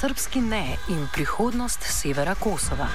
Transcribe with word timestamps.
Srpski 0.00 0.40
ne 0.40 0.76
in 0.88 1.08
prihodnost 1.12 1.80
severa 1.80 2.34
Kosova. 2.34 2.86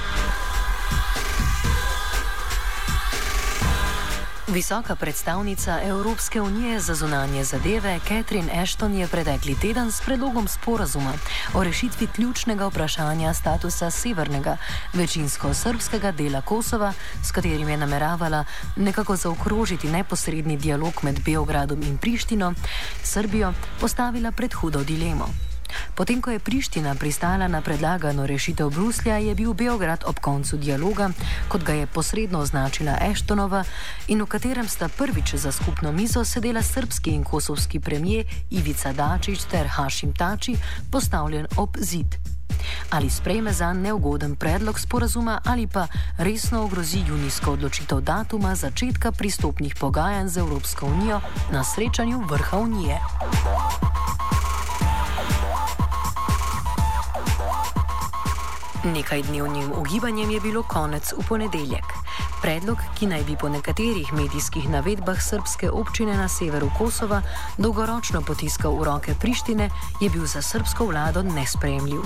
Visoka 4.48 4.96
predstavnica 4.96 5.80
Evropske 5.84 6.42
unije 6.42 6.80
za 6.80 6.96
zunanje 6.96 7.44
zadeve 7.44 8.00
Catherine 8.08 8.62
Ashton 8.62 8.94
je 8.94 9.08
pretekli 9.08 9.56
teden 9.62 9.92
s 9.92 10.02
predlogom 10.02 10.48
sporazuma 10.48 11.14
o 11.54 11.64
rešitvi 11.64 12.08
ključnega 12.08 12.68
vprašanja 12.68 13.34
statusa 13.34 13.90
severnega, 13.90 14.58
večinsko 14.94 15.54
srpskega 15.54 16.12
dela 16.12 16.42
Kosova, 16.42 16.94
s 17.24 17.32
katerim 17.32 17.70
je 17.70 17.78
nameravala 17.78 18.46
nekako 18.76 19.16
zaokrožiti 19.16 19.88
neposredni 19.88 20.58
dialog 20.58 20.94
med 21.04 21.20
Beogradom 21.26 21.84
in 21.84 21.98
Prištino, 21.98 22.54
Srbijo 23.04 23.54
postavila 23.80 24.32
pred 24.32 24.54
hudo 24.54 24.84
dilemo. 24.84 25.51
Potem, 25.96 26.22
ko 26.22 26.32
je 26.32 26.40
Priština 26.40 26.96
pristala 26.96 27.48
na 27.48 27.62
predlagano 27.62 28.26
rešitev 28.26 28.70
Bruslja, 28.70 29.18
je 29.18 29.36
bil 29.36 29.54
Beograd 29.54 30.04
ob 30.06 30.20
koncu 30.20 30.58
dialoga, 30.58 31.10
kot 31.48 31.64
ga 31.64 31.74
je 31.74 31.88
posredno 31.88 32.40
označila 32.40 32.98
Eštonova 33.02 33.64
in 34.08 34.22
v 34.22 34.28
katerem 34.28 34.68
sta 34.68 34.90
prvič 34.90 35.36
za 35.36 35.52
skupno 35.52 35.92
mizo 35.92 36.26
sedela 36.26 36.64
srpski 36.64 37.12
in 37.12 37.24
kosovski 37.24 37.80
premije 37.80 38.26
Ivica 38.50 38.94
Dačić 38.94 39.44
ter 39.52 39.68
Hašim 39.68 40.14
Tači, 40.14 40.56
postavljen 40.92 41.48
ob 41.58 41.78
zid. 41.78 42.16
Ali 42.90 43.10
sprejme 43.10 43.54
za 43.54 43.74
neugoden 43.74 44.36
predlog 44.36 44.80
sporazuma 44.80 45.42
ali 45.46 45.68
pa 45.68 45.88
resno 46.18 46.64
ogrozi 46.64 47.04
junijsko 47.08 47.52
odločitev 47.52 48.02
datuma 48.02 48.56
začetka 48.56 49.12
pristopnih 49.12 49.76
pogajanj 49.80 50.28
z 50.28 50.38
Evropsko 50.38 50.86
unijo 50.86 51.22
na 51.52 51.64
srečanju 51.64 52.24
vrha 52.30 52.58
unije. 52.58 53.00
Nekaj 58.84 59.22
dnevnim 59.22 59.72
ugibanjem 59.78 60.32
je 60.32 60.40
bilo 60.40 60.64
konec 60.64 61.14
v 61.14 61.22
ponedeljek. 61.30 61.86
Predlog, 62.42 62.78
ki 62.98 63.06
naj 63.08 63.24
bi 63.24 63.36
po 63.38 63.50
nekaterih 63.50 64.14
medijskih 64.14 64.70
navedbah 64.70 65.22
srpske 65.22 65.70
občine 65.70 66.18
na 66.18 66.26
severu 66.28 66.72
Kosova 66.78 67.22
dolgoročno 67.58 68.22
potiskal 68.22 68.74
v 68.80 68.84
roke 68.84 69.14
Prištine, 69.14 69.70
je 70.02 70.10
bil 70.10 70.26
za 70.26 70.42
srpsko 70.42 70.86
vlado 70.90 71.22
nespremljiv. 71.22 72.02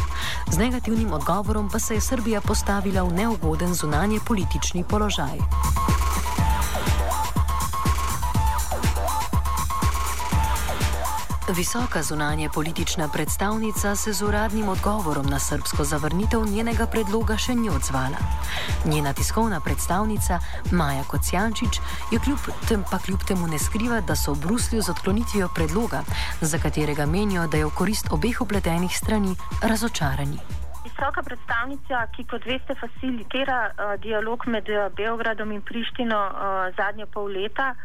Z 0.51 0.57
negativnim 0.57 1.13
odgovorom 1.13 1.69
pa 1.71 1.79
se 1.79 1.95
je 1.95 2.01
Srbija 2.01 2.41
postavila 2.41 3.03
v 3.03 3.13
neugoden 3.13 3.73
zunanje 3.73 4.19
politični 4.27 4.83
položaj. 4.83 5.39
Visoka 11.49 12.01
zunanje 12.01 12.49
politična 12.49 13.09
predstavnica 13.13 13.95
se 13.95 14.13
z 14.13 14.21
uradnim 14.23 14.69
odgovorom 14.69 15.25
na 15.25 15.39
srpsko 15.39 15.83
zavrnitev 15.83 16.45
njenega 16.45 16.87
predloga 16.87 17.37
še 17.37 17.53
ni 17.55 17.69
odzvala. 17.69 18.17
Njena 18.85 19.13
tiskovna 19.13 19.59
predstavnica 19.59 20.39
Maja 20.71 21.03
Kocijančič 21.03 21.77
je 22.11 22.19
kljub, 22.19 22.39
tem, 22.67 22.83
pa 22.91 22.97
kljub 22.97 23.23
temu 23.27 23.47
ne 23.47 23.59
skriva, 23.59 24.01
da 24.01 24.15
so 24.15 24.33
v 24.33 24.41
Bruslju 24.47 24.81
z 24.81 24.89
odklonitvijo 24.89 25.49
predloga, 25.55 26.01
za 26.41 26.57
katerega 26.57 27.05
menijo, 27.05 27.45
da 27.47 27.57
je 27.57 27.65
v 27.65 27.75
korist 27.77 28.09
obeh 28.11 28.41
upletenih 28.41 28.97
strani, 28.97 29.35
razočarani. 29.61 30.39
Visoka 30.83 31.21
predstavnica, 31.21 32.07
ki 32.15 32.25
kot 32.25 32.45
veste 32.45 32.73
facilitira 32.73 33.59
uh, 33.69 33.93
dialog 34.01 34.47
med 34.47 34.69
uh, 34.69 34.89
Beogradom 34.97 35.51
in 35.51 35.61
Prištino 35.61 36.17
uh, 36.25 36.73
zadnje 36.77 37.05
pol 37.05 37.29
leta, 37.29 37.75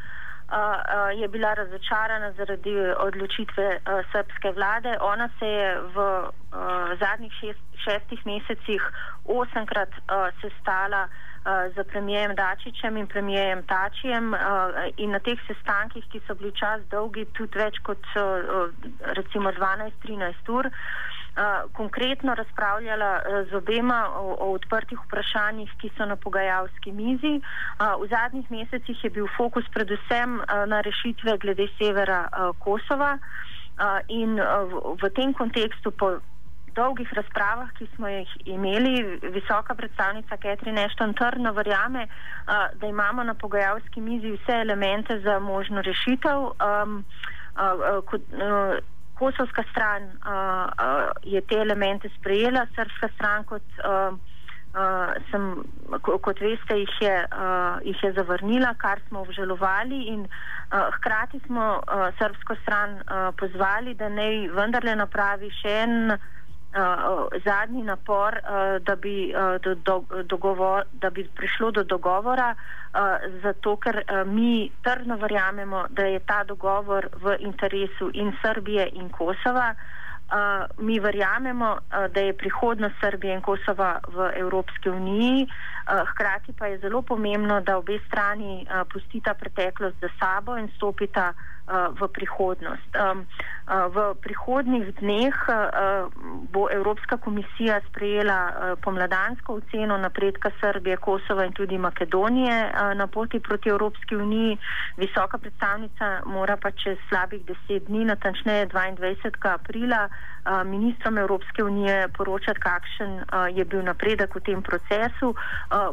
je 1.14 1.28
bila 1.28 1.54
razočarana 1.54 2.32
zaradi 2.32 2.74
odločitve 2.98 3.80
srpske 4.12 4.52
vlade. 4.52 4.96
Ona 5.00 5.28
se 5.38 5.46
je 5.46 5.80
v 5.94 5.96
zadnjih 7.00 7.32
šest, 7.40 7.64
šestih 7.84 8.26
mesecih 8.26 8.82
osemkrat 9.24 9.88
sestala 10.40 11.08
z 11.76 11.84
premijem 11.84 12.34
Dačičem 12.34 12.96
in 12.96 13.06
premijem 13.06 13.62
Tačijem 13.62 14.34
in 14.96 15.10
na 15.10 15.18
teh 15.18 15.38
sestankih, 15.46 16.04
ki 16.12 16.20
so 16.26 16.34
bili 16.34 16.52
čas 16.52 16.82
dolgi, 16.90 17.24
tudi 17.32 17.58
več 17.58 17.78
kot 17.82 18.04
recimo 19.16 19.52
12-13 19.52 20.52
ur 20.52 20.68
konkretno 21.72 22.34
razpravljala 22.34 23.22
z 23.50 23.54
obema 23.54 24.08
o, 24.16 24.36
o 24.40 24.52
odprtih 24.52 24.98
vprašanjih, 25.06 25.70
ki 25.80 25.90
so 25.96 26.06
na 26.06 26.16
pogajalski 26.16 26.92
mizi. 26.92 27.40
V 28.00 28.08
zadnjih 28.10 28.50
mesecih 28.50 29.04
je 29.04 29.10
bil 29.10 29.28
fokus 29.36 29.64
predvsem 29.74 30.40
na 30.66 30.80
rešitve 30.80 31.38
glede 31.38 31.68
severa 31.78 32.28
Kosova 32.58 33.18
in 34.08 34.36
v, 34.36 34.96
v 35.02 35.10
tem 35.16 35.32
kontekstu 35.34 35.90
po 35.90 36.18
dolgih 36.74 37.12
razpravah, 37.12 37.72
ki 37.78 37.88
smo 37.94 38.08
jih 38.08 38.30
imeli, 38.44 39.20
visoka 39.34 39.74
predstavnica 39.74 40.36
Catherine 40.36 40.84
Ashton 40.84 41.14
trdno 41.14 41.52
verjame, 41.52 42.06
da 42.74 42.86
imamo 42.86 43.24
na 43.24 43.34
pogajalski 43.34 44.00
mizi 44.00 44.30
vse 44.36 44.60
elemente 44.60 45.20
za 45.20 45.38
možno 45.38 45.82
rešitev. 45.82 46.38
Um, 46.38 47.04
uh, 47.56 47.98
uh, 47.98 48.04
kot, 48.04 48.20
uh, 48.20 48.78
kosovska 49.20 49.64
stran 49.70 50.02
uh, 50.02 50.32
uh, 50.32 51.10
je 51.22 51.40
te 51.40 51.60
elemente 51.60 52.08
sprejela, 52.18 52.66
srpska 52.74 53.08
stran, 53.14 53.44
kot, 53.44 53.66
uh, 53.84 54.16
uh, 54.74 55.12
sem, 55.30 55.46
kot 56.00 56.40
veste, 56.40 56.78
jih 56.80 56.96
je, 57.04 57.14
uh, 57.28 57.76
jih 57.84 58.04
je 58.04 58.12
zavrnila, 58.16 58.74
kar 58.80 59.04
smo 59.08 59.22
obžalovali 59.26 60.02
in 60.14 60.24
uh, 60.24 60.88
hkrati 60.96 61.40
smo 61.46 61.70
uh, 61.78 62.08
srpsko 62.18 62.56
stran 62.62 62.98
uh, 62.98 63.30
pozvali, 63.36 63.94
da 63.94 64.08
naj 64.08 64.46
vendarle 64.56 64.96
napravi 65.04 65.52
še 65.60 65.78
en 65.84 65.96
uh, 66.16 66.28
zadnji 67.44 67.82
napor, 67.82 68.34
uh, 68.34 68.82
da, 68.84 68.96
bi, 68.96 69.32
uh, 69.34 69.60
do, 69.62 69.74
do, 69.74 70.04
dogovor, 70.22 70.84
da 70.92 71.10
bi 71.10 71.28
prišlo 71.34 71.70
do 71.70 71.84
dogovora, 71.84 72.54
uh, 72.54 73.00
zato 73.42 73.76
ker 73.76 74.02
uh, 74.04 74.26
mi 74.26 74.70
trdno 74.82 75.16
verjamemo, 75.16 75.86
da 75.90 76.02
je 76.02 76.20
ta 76.20 76.44
dogovor 76.44 77.08
v 77.22 77.36
interesu 77.40 78.10
in 78.14 78.32
Srbije 78.42 78.88
in 78.92 79.08
Kosova. 79.08 79.74
Uh, 80.30 80.86
mi 80.86 81.00
verjamemo, 81.00 81.72
uh, 81.72 82.06
da 82.14 82.20
je 82.20 82.36
prihodnost 82.36 82.94
Srbije 83.00 83.34
in 83.34 83.40
Kosova 83.40 83.98
v 84.08 84.30
Evropski 84.36 84.90
uniji, 84.90 85.46
uh, 85.46 86.08
hkrati 86.08 86.52
pa 86.52 86.66
je 86.66 86.78
zelo 86.78 87.02
pomembno, 87.02 87.60
da 87.60 87.78
obe 87.78 87.98
strani 88.06 88.62
uh, 88.62 88.86
pustita 88.92 89.34
preteklost 89.34 89.96
za 90.00 90.08
sabo 90.20 90.56
in 90.56 90.70
stopita 90.76 91.32
uh, 91.34 91.59
v 91.70 92.08
prihodnost. 92.08 92.96
V 93.70 94.14
prihodnih 94.18 94.90
dneh 94.98 95.34
bo 96.50 96.66
Evropska 96.70 97.16
komisija 97.16 97.80
sprejela 97.88 98.52
pomladansko 98.82 99.54
oceno 99.54 99.98
napredka 99.98 100.50
Srbije, 100.60 100.96
Kosova 100.96 101.44
in 101.44 101.52
tudi 101.52 101.78
Makedonije 101.78 102.56
na 102.94 103.06
poti 103.06 103.40
proti 103.40 103.68
Evropski 103.68 104.16
uniji. 104.16 104.58
Visoka 104.96 105.38
predstavnica 105.38 106.22
mora 106.26 106.56
pa 106.56 106.70
čez 106.70 106.98
slabih 107.08 107.46
deset 107.46 107.86
dni, 107.86 108.04
natančneje 108.04 108.66
22. 108.66 109.54
aprila, 109.54 110.08
ministrom 110.64 111.18
Evropske 111.18 111.64
unije 111.64 112.08
poročati, 112.16 112.60
kakšen 112.60 113.24
je 113.54 113.64
bil 113.64 113.82
napredek 113.82 114.34
v 114.34 114.40
tem 114.40 114.62
procesu, 114.62 115.34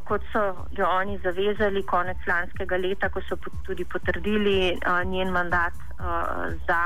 kot 0.06 0.22
so 0.32 0.68
jo 0.72 0.88
oni 0.88 1.20
zavezali 1.24 1.84
konec 1.84 2.18
lanskega 2.28 2.78
leta, 2.78 3.10
ko 3.10 3.22
so 3.22 3.38
tudi 3.66 3.86
potrdili 3.86 4.80
njen 5.06 5.32
mandat 5.32 5.74
za 6.68 6.82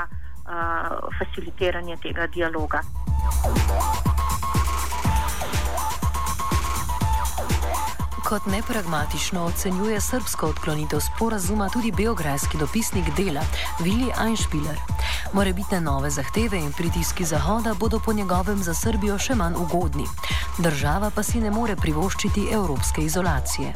facilitiranje 1.20 1.98
tega 2.02 2.28
dialoga. 2.28 2.82
Kot 8.32 8.46
nepragmatično 8.46 9.44
ocenjuje 9.46 10.02
srbsko 10.02 10.48
odklonitev 10.48 11.00
sporazuma 11.00 11.70
tudi 11.70 11.92
beograjski 11.92 12.58
dopisnik 12.58 13.06
dela 13.18 13.42
Vili 13.80 14.08
Einspieler. 14.28 14.78
Morebitne 15.34 15.82
nove 15.82 16.10
zahteve 16.10 16.58
in 16.58 16.72
pritiski 16.72 17.26
Zahoda 17.26 17.74
bodo 17.80 18.00
po 18.06 18.14
njegovem 18.14 18.64
za 18.64 18.74
Srbijo 18.74 19.18
še 19.20 19.36
manj 19.36 19.60
ugodni. 19.60 20.08
Država 20.58 21.12
pa 21.16 21.24
si 21.24 21.42
ne 21.42 21.52
more 21.52 21.76
privoščiti 21.76 22.48
evropske 22.52 23.02
izolacije. 23.02 23.74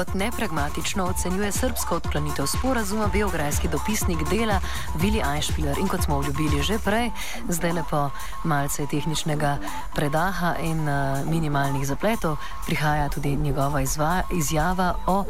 Kot 0.00 0.14
nepragmatično 0.14 1.04
ocenjuje 1.04 1.52
srbsko 1.52 1.96
odklonitev 1.96 2.46
sporazuma 2.46 3.08
beograjski 3.12 3.68
dopisnik 3.68 4.18
dela 4.30 4.60
Vili 5.00 5.20
Einspieler. 5.20 5.78
In 5.78 5.88
kot 5.88 6.00
smo 6.02 6.16
obljubili 6.16 6.62
že 6.62 6.78
prej, 6.84 7.10
zdaj 7.48 7.72
lepo 7.72 8.08
malce 8.44 8.86
tehničnega 8.86 9.58
predaha 9.94 10.54
in 10.64 10.88
uh, 10.88 11.20
minimalnih 11.30 11.84
zapletov, 11.86 12.38
prihaja 12.66 13.08
tudi 13.08 13.36
njegova 13.36 13.80
izva, 13.80 14.22
izjava 14.32 14.94
o 15.06 15.18
uh, 15.20 15.26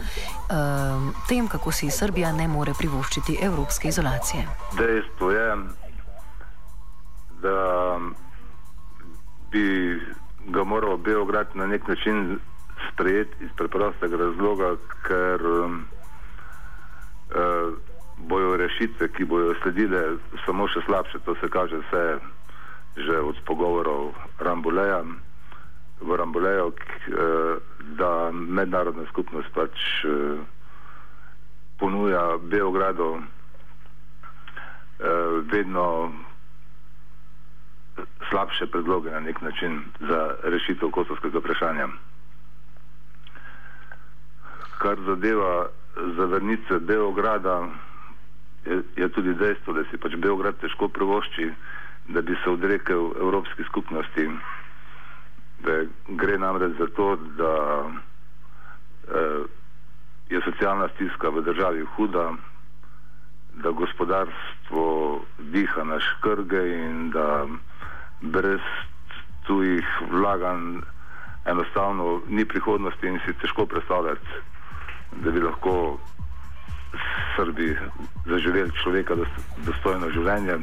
tem, 1.28 1.48
kako 1.48 1.72
si 1.72 1.90
Srbija 1.90 2.32
ne 2.32 2.48
more 2.48 2.72
privoščiti 2.78 3.38
evropske 3.42 3.88
izolacije. 3.88 4.46
Dejstvo 4.78 5.30
je, 5.30 5.56
da 7.42 7.58
bi 9.50 9.66
ga 10.46 10.64
moral 10.64 10.96
Beograd 10.96 11.46
na 11.54 11.66
nek 11.66 11.88
način 11.88 12.38
sprejeti 12.92 13.44
iz 13.44 13.50
preprostega 13.56 14.16
razloga, 14.16 14.74
ker 15.06 15.46
um, 15.46 15.84
uh, 17.30 17.72
bojo 18.16 18.56
rešitve, 18.56 19.08
ki 19.08 19.24
bojo 19.24 19.54
sledile, 19.62 20.16
samo 20.46 20.68
še 20.68 20.80
slabše. 20.86 21.18
To 21.24 21.34
se 21.40 21.48
kaže 21.48 21.76
vse 21.86 22.04
že 22.96 23.20
od 23.22 23.38
pogovorov 23.46 24.12
Rambuleja, 24.42 25.04
v 26.00 26.16
Rambuleju, 26.16 26.66
uh, 26.66 26.74
da 27.96 28.30
mednarodna 28.32 29.06
skupnost 29.08 29.48
pač 29.54 30.04
uh, 30.04 30.42
ponuja 31.78 32.36
Beogradu 32.42 33.10
uh, 33.14 33.24
vedno 35.52 36.12
slabše 38.28 38.66
predloge 38.66 39.10
na 39.10 39.20
nek 39.20 39.40
način 39.40 39.84
za 40.00 40.34
rešitev 40.42 40.90
kosovskega 40.90 41.38
vprašanja 41.38 41.88
kar 44.80 44.96
zadeva 45.06 45.66
zavrnice 46.16 46.78
Beograda, 46.80 47.68
je, 48.64 48.82
je 48.96 49.08
tudi 49.08 49.34
dejstvo, 49.34 49.72
da 49.72 49.84
si 49.84 49.98
pač 49.98 50.16
Beograd 50.16 50.56
težko 50.56 50.88
privošči, 50.88 51.50
da 52.08 52.22
bi 52.22 52.36
se 52.40 52.50
odrekel 52.50 53.12
Evropski 53.20 53.64
skupnosti. 53.64 54.24
Da 55.60 55.82
gre 56.16 56.38
namreč 56.38 56.78
za 56.78 56.86
to, 56.96 57.08
da 57.36 57.52
eh, 57.84 59.42
je 60.30 60.40
socialna 60.40 60.88
stiska 60.94 61.28
v 61.28 61.42
državi 61.42 61.84
huda, 61.94 62.30
da 63.54 63.70
gospodarstvo 63.72 64.84
diha 65.52 65.84
na 65.84 65.98
škrge 66.00 66.62
in 66.78 67.10
da 67.10 67.44
brez 68.22 68.64
tujih 69.44 69.84
vlaganj 70.10 70.80
enostavno 71.44 72.20
ni 72.28 72.44
prihodnosti 72.44 73.06
in 73.06 73.20
si 73.26 73.32
težko 73.34 73.66
predstavljati 73.66 74.40
da 75.12 75.30
bi 75.30 75.40
lahko 75.40 75.98
Srbi 77.36 77.76
zaživeli 78.26 78.70
človeka 78.82 79.14
dostojno 79.66 80.10
življenje. 80.10 80.58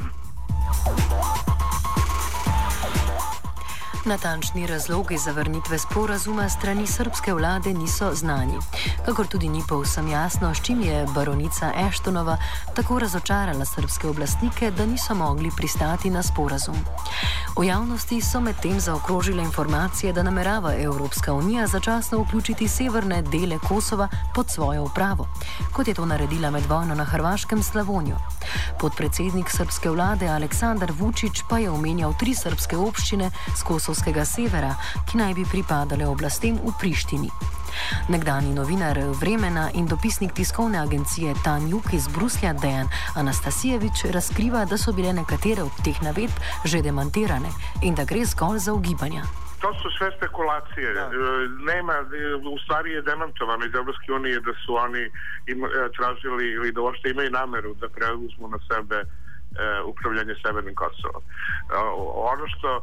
Natančni 4.04 4.66
razlogi 4.66 5.18
za 5.18 5.32
vrnitve 5.32 5.78
sporazuma 5.78 6.48
strani 6.48 6.86
srpske 6.86 7.34
vlade 7.34 7.74
niso 7.74 8.14
znani. 8.14 8.58
Kakor 9.06 9.26
tudi 9.26 9.48
ni 9.48 9.62
povsem 9.68 10.08
jasno, 10.08 10.54
s 10.54 10.60
čim 10.62 10.82
je 10.82 11.06
baronica 11.14 11.72
Eštonova 11.88 12.36
tako 12.74 12.98
razočarala 12.98 13.64
srpske 13.64 14.08
oblastnike, 14.08 14.70
da 14.70 14.86
niso 14.86 15.14
mogli 15.14 15.50
pristati 15.56 16.10
na 16.10 16.22
sporazum. 16.22 16.76
V 17.58 17.64
javnosti 17.64 18.20
so 18.20 18.40
medtem 18.40 18.80
zaokrožile 18.80 19.42
informacije, 19.42 20.12
da 20.12 20.22
namerava 20.22 20.74
Evropska 20.74 21.34
unija 21.34 21.66
začasno 21.66 22.18
vključiti 22.18 22.68
severne 22.68 23.22
dele 23.22 23.58
Kosova 23.68 24.08
pod 24.34 24.50
svojo 24.50 24.84
upravo, 24.84 25.28
kot 25.72 25.88
je 25.88 25.94
to 25.94 26.06
naredila 26.06 26.50
med 26.50 26.66
vojno 26.66 26.94
na 26.94 27.04
Hrvaškem 27.04 27.62
Slavonju. 27.62 28.16
Podpredsednik 28.80 29.50
srpske 29.50 29.90
vlade 29.90 30.28
Aleksandar 30.28 30.92
Vučić 30.98 31.42
pa 31.48 31.58
je 31.58 31.70
omenjal 31.70 32.14
tri 32.18 32.34
srpske 32.34 32.76
občine 32.76 33.30
s 33.56 33.62
Kosovskim 33.62 33.87
kosovskega 33.88 34.24
severa, 34.28 34.74
ki 35.08 35.16
naj 35.16 35.32
bi 35.32 35.44
pripadale 35.48 36.04
oblastem 36.04 36.58
v 36.60 36.72
Prištini. 36.76 37.30
Nekdani 38.12 38.52
novinar 38.52 39.00
Vremena 39.16 39.70
in 39.72 39.88
dopisnik 39.88 40.34
tiskovne 40.36 40.76
agencije 40.76 41.32
Tanjuk 41.44 41.94
iz 41.96 42.04
Bruslja 42.12 42.52
Dejan 42.52 42.92
Anastasijevič 43.16 44.04
razkriva, 44.12 44.66
da 44.68 44.76
so 44.76 44.92
bile 44.92 45.12
nekatere 45.16 45.64
od 45.64 45.72
teh 45.84 45.96
navedb 46.04 46.36
že 46.68 46.82
demantirane 46.84 47.48
in 47.80 47.94
da 47.96 48.04
gre 48.04 48.28
zgolj 48.28 48.58
za 48.58 48.72
ugibanja. 48.76 49.24
To 49.64 49.72
su 49.80 49.88
sve 49.98 50.12
spekulacije. 50.16 50.92
Da. 50.94 51.08
Nema, 51.72 51.96
u 52.54 52.58
stvari 52.64 52.92
je 52.92 53.02
demantovano 53.02 53.64
iz 53.64 53.74
Evropske 53.74 54.12
unije 54.12 54.40
da 54.40 54.52
su 54.66 54.76
oni 54.76 55.04
im, 55.46 55.64
tražili 55.96 56.44
ili 56.52 56.72
da 56.72 56.80
uopšte 56.80 57.10
imaju 57.10 57.30
nameru 57.30 57.74
da 57.74 57.88
preuzmu 57.88 58.48
na 58.48 58.58
sebe 58.68 59.00
E, 59.00 59.17
upravljanje 59.84 60.34
Severnim 60.42 60.74
Kosovom. 60.74 61.22
E, 61.22 61.76
ono 62.32 62.44
što, 62.52 62.70
e, 62.76 62.80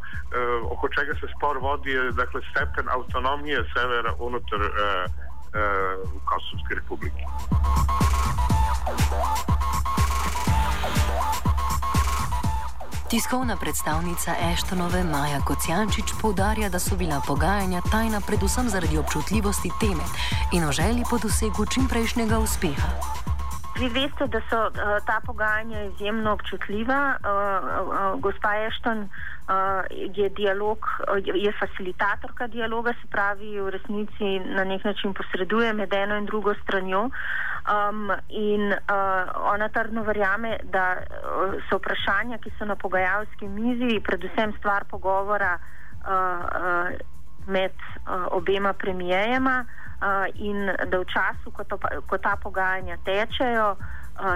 oko 0.74 0.90
čega 0.90 1.14
se 1.14 1.28
spor 1.38 1.58
vodi 1.58 1.90
je 1.90 2.12
dakle, 2.12 2.42
stepen 2.52 2.88
autonomije 2.90 3.60
severa 3.74 4.14
unutar 4.20 4.60
Kosovske 6.30 6.76
republike. 6.76 7.24
Tiskovna 13.10 13.56
predstavnica 13.56 14.36
Eštonove 14.52 15.04
Maja 15.04 15.40
Kocijančič 15.42 16.14
povdarja, 16.22 16.70
da 16.70 16.80
so 16.80 16.96
bila 16.96 17.22
pogajanja 17.28 17.82
tajna 17.92 18.22
predvsem 18.22 18.70
zaradi 18.70 18.98
občutljivosti 18.98 19.70
teme 19.80 20.06
in 20.54 20.64
o 20.64 20.72
želji 20.72 21.04
po 21.10 21.18
dosegu 21.18 21.66
čimprejšnjega 21.66 22.40
uspeha. 22.40 22.90
Vi 23.76 23.90
veste, 23.90 24.28
da 24.28 24.40
so 24.50 24.58
uh, 24.68 24.72
ta 25.06 25.20
pogajanja 25.26 25.84
izjemno 25.84 26.32
občutljiva. 26.32 27.18
Uh, 27.20 27.28
uh, 27.88 28.20
gospa 28.22 28.54
Ešton 28.68 29.00
uh, 29.02 29.84
je, 30.16 30.30
dialog, 30.30 30.78
uh, 31.12 31.18
je 31.36 31.52
facilitatorka 31.60 32.48
dialoga, 32.48 32.94
se 33.02 33.08
pravi, 33.12 33.60
v 33.60 33.70
resnici 33.70 34.40
na 34.40 34.64
nek 34.64 34.84
način 34.84 35.14
posreduje 35.14 35.74
med 35.74 35.94
eno 35.94 36.16
in 36.16 36.26
drugo 36.26 36.54
stranjo. 36.64 37.02
Um, 37.04 38.12
in 38.30 38.72
uh, 38.72 38.80
ona 39.54 39.70
trdno 39.70 40.04
verjame, 40.04 40.58
da 40.64 41.04
so 41.70 41.76
vprašanja, 41.76 42.38
ki 42.38 42.56
so 42.58 42.66
na 42.66 42.76
pogajalski 42.76 43.48
mizi, 43.48 44.00
predvsem 44.00 44.56
stvar 44.60 44.86
pogovora 44.88 45.58
uh, 45.60 46.12
uh, 46.12 46.96
med 47.48 47.76
uh, 47.76 48.28
obema 48.32 48.74
premijejema 48.74 49.66
in 50.36 50.66
da 50.92 51.00
v 51.00 51.06
času, 51.06 51.52
ko, 51.52 51.64
to, 51.64 51.78
ko 52.08 52.18
ta 52.18 52.36
pogajanja 52.36 52.98
tečejo, 53.06 53.76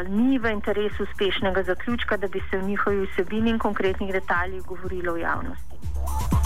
ni 0.07 0.39
v 0.39 0.51
interesu 0.51 1.03
uspešnega 1.03 1.63
zaključka, 1.63 2.17
da 2.17 2.27
bi 2.27 2.41
se 2.49 2.57
v 2.57 2.63
njihovi 2.63 3.07
vsebini 3.07 3.49
in 3.49 3.59
konkretnih 3.59 4.13
detaljih 4.13 4.63
govorilo 4.63 5.13
v 5.13 5.19
javnosti. 5.19 6.38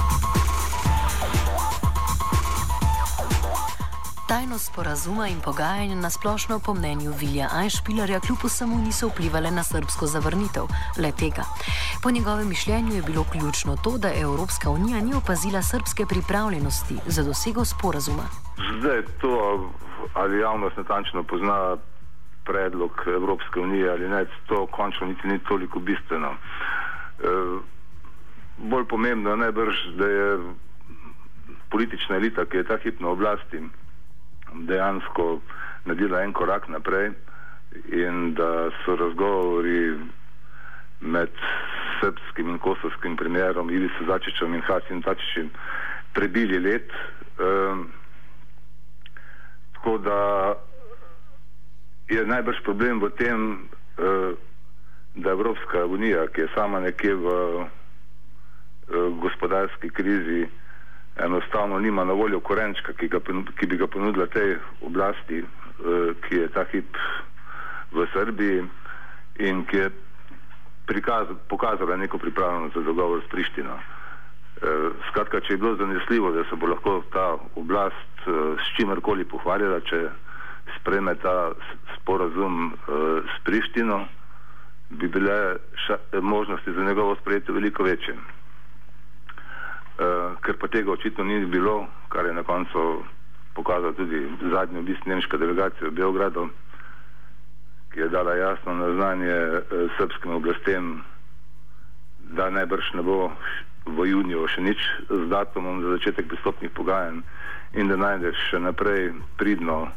Tajnost 4.28 4.72
sporazuma 4.72 5.28
in 5.28 5.40
pogajanja 5.46 5.96
na 5.96 6.10
splošno 6.10 6.60
po 6.66 6.74
mnenju 6.74 7.12
Vilja 7.20 7.48
Ajšpilarja 7.54 8.20
kljub 8.20 8.38
vsemu 8.44 8.78
niso 8.78 9.08
vplivali 9.08 9.52
na 9.52 9.64
srbsko 9.64 10.06
zavrnitev 10.06 10.64
le 10.98 11.12
tega. 11.12 11.44
Po 12.04 12.12
njegovem 12.12 12.48
mišljenju 12.48 12.94
je 12.96 13.02
bilo 13.02 13.24
ključno 13.32 13.76
to, 13.84 13.98
da 13.98 14.10
Evropska 14.16 14.70
unija 14.70 15.02
ni 15.02 15.14
opazila 15.14 15.62
srbske 15.62 16.06
pripravljenosti 16.06 16.96
za 17.06 17.24
dosego 17.24 17.66
sporazuma. 17.66 18.24
Zdaj 18.80 19.02
to, 19.22 19.34
ali 20.14 20.40
javnost 20.40 20.78
natančno 20.78 21.24
pozna 21.24 21.78
predlog 22.46 22.92
Evropske 23.08 23.60
unije 23.60 23.92
ali 23.92 24.10
ne, 24.10 24.26
to 24.48 24.66
končno 24.66 25.08
niti 25.08 25.28
ni 25.28 25.40
toliko 25.40 25.80
bistveno. 25.80 26.32
E, 26.32 26.36
bolj 28.58 28.86
pomembno 28.86 29.30
je 29.30 29.38
najbrž, 29.38 29.76
da 29.98 30.08
je 30.08 30.38
politična 31.70 32.16
elita, 32.16 32.46
ki 32.46 32.58
je 32.58 32.64
ta 32.64 32.78
hip 32.78 33.00
na 33.00 33.08
oblasti, 33.08 33.62
dejansko 34.68 35.40
naredila 35.86 36.24
en 36.24 36.34
korak 36.34 36.68
naprej 36.68 37.12
in 37.92 38.34
da 38.34 38.70
so 38.86 38.96
razgovori 38.96 39.98
med 41.00 41.30
srpskim 42.00 42.50
in 42.50 42.60
kosovskim 42.60 43.16
premjerom 43.18 43.70
Ivico 43.70 44.06
Začičem 44.08 44.54
in 44.54 44.62
Hasim 44.62 45.02
Začičem 45.02 45.50
prebili 46.14 46.60
let. 46.60 46.90
Um, 47.40 47.92
tako 49.74 49.98
da 49.98 50.20
je 52.08 52.26
najbrž 52.26 52.62
problem 52.64 53.02
v 53.02 53.10
tem, 53.18 53.68
uh, 53.98 54.38
da 55.16 55.32
Evropska 55.32 55.86
unija, 55.86 56.28
ki 56.28 56.42
je 56.42 56.48
sama 56.56 56.80
nekje 56.80 57.16
v 57.16 57.26
uh, 57.28 57.66
gospodarski 59.22 59.90
krizi, 59.90 60.48
enostavno 61.16 61.80
nima 61.80 62.04
na 62.04 62.14
voljo 62.14 62.40
korenčka, 62.40 62.94
ki, 62.94 63.08
ga, 63.08 63.20
ki 63.60 63.68
bi 63.68 63.78
ga 63.78 63.88
ponudila 63.88 64.26
tej 64.28 64.58
oblasti, 64.82 65.44
uh, 65.44 66.16
ki 66.26 66.36
je 66.36 66.48
ta 66.50 66.66
hip 66.72 66.98
v 67.92 68.08
Srbiji 68.14 68.64
in 69.40 69.66
ki 69.66 69.78
je 69.78 69.90
prikaz, 70.86 71.28
pokazala 71.50 71.98
neko 71.98 72.18
pripravljenost 72.18 72.76
za 72.76 72.82
dogovor 72.82 73.22
s 73.26 73.30
Prištino. 73.30 73.78
Uh, 73.78 74.92
skratka, 75.10 75.40
če 75.40 75.54
je 75.54 75.58
bilo 75.58 75.76
zanesljivo, 75.76 76.32
da 76.32 76.44
se 76.50 76.56
bo 76.56 76.68
lahko 76.68 77.04
ta 77.14 77.38
oblast 77.56 78.28
uh, 78.28 78.58
s 78.58 78.76
čimerkoli 78.76 79.26
pohvalila, 79.26 79.80
če 79.86 80.10
spreme 80.80 81.16
ta 81.16 81.52
sporazum 81.98 82.74
s 83.28 83.44
Prištino, 83.44 84.06
bi 84.90 85.08
bile 85.08 85.56
možnosti 86.22 86.72
za 86.72 86.84
njegovo 86.84 87.16
sprejetje 87.16 87.54
veliko 87.54 87.84
večje. 87.84 88.16
Uh, 89.94 90.34
ker 90.42 90.58
pa 90.58 90.68
tega 90.68 90.92
očitno 90.92 91.24
ni 91.24 91.46
bilo, 91.46 91.86
kar 92.10 92.26
je 92.26 92.34
na 92.34 92.44
koncu 92.44 93.04
pokazal 93.54 93.94
tudi 93.94 94.26
zadnji 94.50 94.80
obisk 94.80 95.06
nemške 95.06 95.38
delegacije 95.38 95.90
v 95.90 95.94
Beogradu, 95.94 96.50
ki 97.94 98.00
je 98.00 98.10
dala 98.10 98.34
jasno 98.34 98.74
na 98.74 98.90
znanje 98.96 99.36
uh, 99.38 99.92
srpskim 99.98 100.34
oblastem, 100.34 101.04
da 102.34 102.50
najbrž 102.50 102.94
ne 102.98 103.06
bo 103.06 103.30
v 103.86 104.08
juniju 104.10 104.48
še 104.50 104.66
nič 104.66 104.82
z 105.14 105.30
datumom 105.30 105.84
za 105.86 105.94
začetek 106.00 106.26
pristopnih 106.26 106.74
pogajanj 106.74 107.22
in 107.78 107.88
da 107.88 107.98
najdeš 108.00 108.50
še 108.50 108.66
naprej 108.66 109.14
pridno 109.38 109.94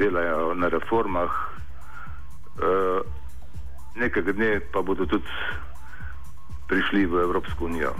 delajo 0.00 0.54
na 0.56 0.72
reformah, 0.72 1.28
uh, 1.28 3.04
nekaj 4.00 4.32
dne 4.32 4.64
pa 4.72 4.80
bodo 4.80 5.04
tudi 5.04 5.28
prišli 6.72 7.04
v 7.04 7.20
Evropsko 7.28 7.68
unijo. 7.68 7.92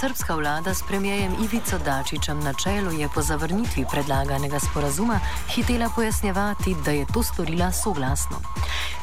Srpska 0.00 0.34
vlada 0.34 0.74
s 0.74 0.82
premijejem 0.88 1.32
Ivico 1.44 1.78
Dačičem 1.78 2.40
na 2.40 2.52
čelu 2.52 2.92
je 2.92 3.08
po 3.14 3.22
zavrnitvi 3.22 3.84
predlaganega 3.92 4.58
sporazuma 4.58 5.20
hitela 5.54 5.90
pojasnjevati, 5.94 6.76
da 6.84 6.90
je 6.90 7.06
to 7.14 7.22
storila 7.22 7.72
soglasno. 7.72 8.36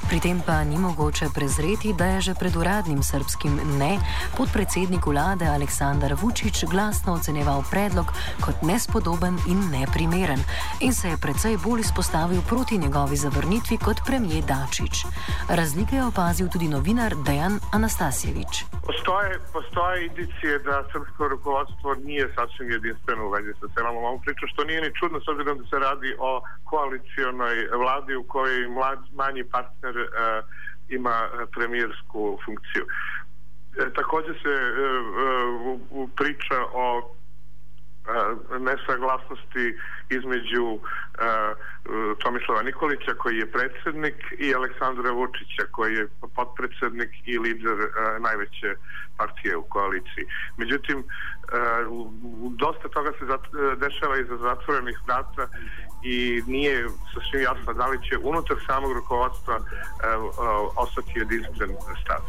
Pri 0.09 0.21
tem 0.21 0.38
pa 0.38 0.62
ni 0.63 0.77
mogoče 0.77 1.25
prezreti, 1.35 1.93
da 1.97 2.05
je 2.05 2.21
že 2.21 2.33
pred 2.39 2.55
uradnim 2.55 3.01
srpskim 3.03 3.57
ne 3.81 3.97
podpredsednik 4.38 5.05
vlade 5.05 5.45
Aleksandar 5.45 6.13
Vučić 6.21 6.65
glasno 6.69 7.13
oceneval 7.13 7.63
predlog 7.71 8.05
kot 8.45 8.62
nespodoben 8.62 9.38
in 9.50 9.59
neprimeren 9.74 10.41
in 10.85 10.93
se 10.93 11.09
je 11.09 11.17
predvsej 11.17 11.57
bolj 11.65 11.81
izpostavil 11.81 12.41
proti 12.50 12.77
njegovi 12.77 13.15
zavrnitvi 13.17 13.77
kot 13.77 13.97
premijer 14.05 14.43
Dačič. 14.45 14.95
Razlike 15.50 15.95
je 15.95 16.05
opazil 16.05 16.47
tudi 16.53 16.67
novinar 16.69 17.12
Dejan 17.25 17.59
Anastasjevič. 17.74 18.53
Postoje, 18.88 19.39
postoje 19.53 20.05
indicije, 20.05 20.59
da 20.59 20.85
srpsko 20.91 21.27
rukovodstvo 21.27 21.89
nije 22.07 22.25
sasvim 22.35 22.69
jedinstveno 22.71 23.25
u 23.25 23.29
vezi 23.35 23.53
sa 23.59 23.67
celom 23.74 23.97
ovom 23.97 24.21
pričom, 24.21 24.50
što 24.53 24.63
nije 24.63 24.81
ni 24.81 24.95
čudno 25.00 25.17
s 25.19 25.27
obzirom 25.27 25.57
da 25.57 25.65
se 25.69 25.77
radi 25.88 26.09
o 26.19 26.31
koalicijonoj 26.69 27.55
vladi 27.81 28.15
u 28.15 28.24
kojoj 28.24 28.67
mlad, 28.67 29.00
manji 29.21 29.43
partner 29.43 29.95
uh, 30.02 30.10
ima 30.90 31.30
premijersku 31.56 32.40
funkciju. 32.46 32.86
E, 33.78 33.94
također 33.94 34.36
se 34.44 34.54
uh, 35.92 36.10
priča 36.16 36.58
o 36.74 37.16
nesaglasnosti 38.60 39.78
između 40.10 40.80
Tomislava 42.20 42.62
Nikolića 42.62 43.14
koji 43.14 43.38
je 43.38 43.52
predsjednik 43.52 44.16
i 44.38 44.56
Aleksandra 44.56 45.12
Vučića 45.12 45.64
koji 45.72 45.94
je 45.96 46.08
potpredsjednik 46.36 47.10
i 47.25 47.40
lider 47.40 47.78
najveće 48.20 48.75
partije 49.18 49.58
u 49.58 49.64
koaliciji. 49.64 50.25
Međutim, 50.58 51.04
dosta 52.50 52.90
toga 52.90 53.12
se 53.20 53.25
dešava 53.78 54.18
iza 54.18 54.38
zatvorenih 54.38 54.98
vrata 55.08 55.48
i 56.05 56.43
nije 56.47 56.88
sasvim 57.13 57.41
jasno 57.41 57.74
da 57.74 57.85
li 57.88 57.97
će 58.09 58.17
unutar 58.24 58.57
samog 58.65 58.91
rukovodstva 58.93 59.55
uh, 59.55 59.63
ostati 60.75 61.19
jedinstven 61.19 61.69
stav. 62.01 62.21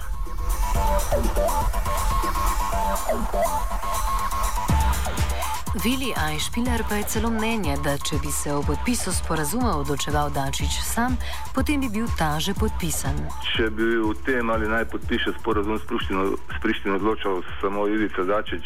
Vili 5.85 6.13
Ajšpiler 6.17 6.83
pa 6.89 6.95
je 6.95 7.03
celo 7.03 7.31
mnenje, 7.31 7.77
da 7.85 7.99
če 7.99 8.17
bi 8.23 8.33
se 8.33 8.53
o 8.53 8.63
podpisu 8.63 9.13
sporazuma 9.13 9.77
odločeval 9.77 10.31
Dačič 10.31 10.81
sam, 10.83 11.19
potem 11.55 11.81
bi 11.81 11.89
bil 11.89 12.07
ta 12.19 12.41
že 12.41 12.55
podpisan. 12.55 13.19
Če 13.53 13.69
bi 13.71 13.85
v 14.01 14.15
tem 14.25 14.51
ali 14.51 14.69
naj 14.69 14.85
podpiše 14.89 15.35
sporazum 15.41 15.79
s 15.79 15.85
Prištino, 15.85 16.25
s 16.33 16.63
Prištino 16.63 16.97
odločal 16.97 17.43
samo 17.61 17.89
Ivica 17.89 18.25
Dačič, 18.25 18.65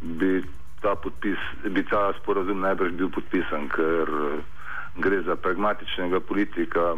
bi 0.00 0.40
ta, 0.84 0.94
podpis, 1.00 1.40
bi 1.64 1.82
ta 1.88 2.12
sporazum 2.20 2.60
najbrž 2.60 2.92
bil 3.00 3.08
podpisan, 3.08 3.68
ker 3.72 4.10
gre 5.00 5.22
za 5.24 5.36
pragmatičnega 5.40 6.20
politika, 6.28 6.92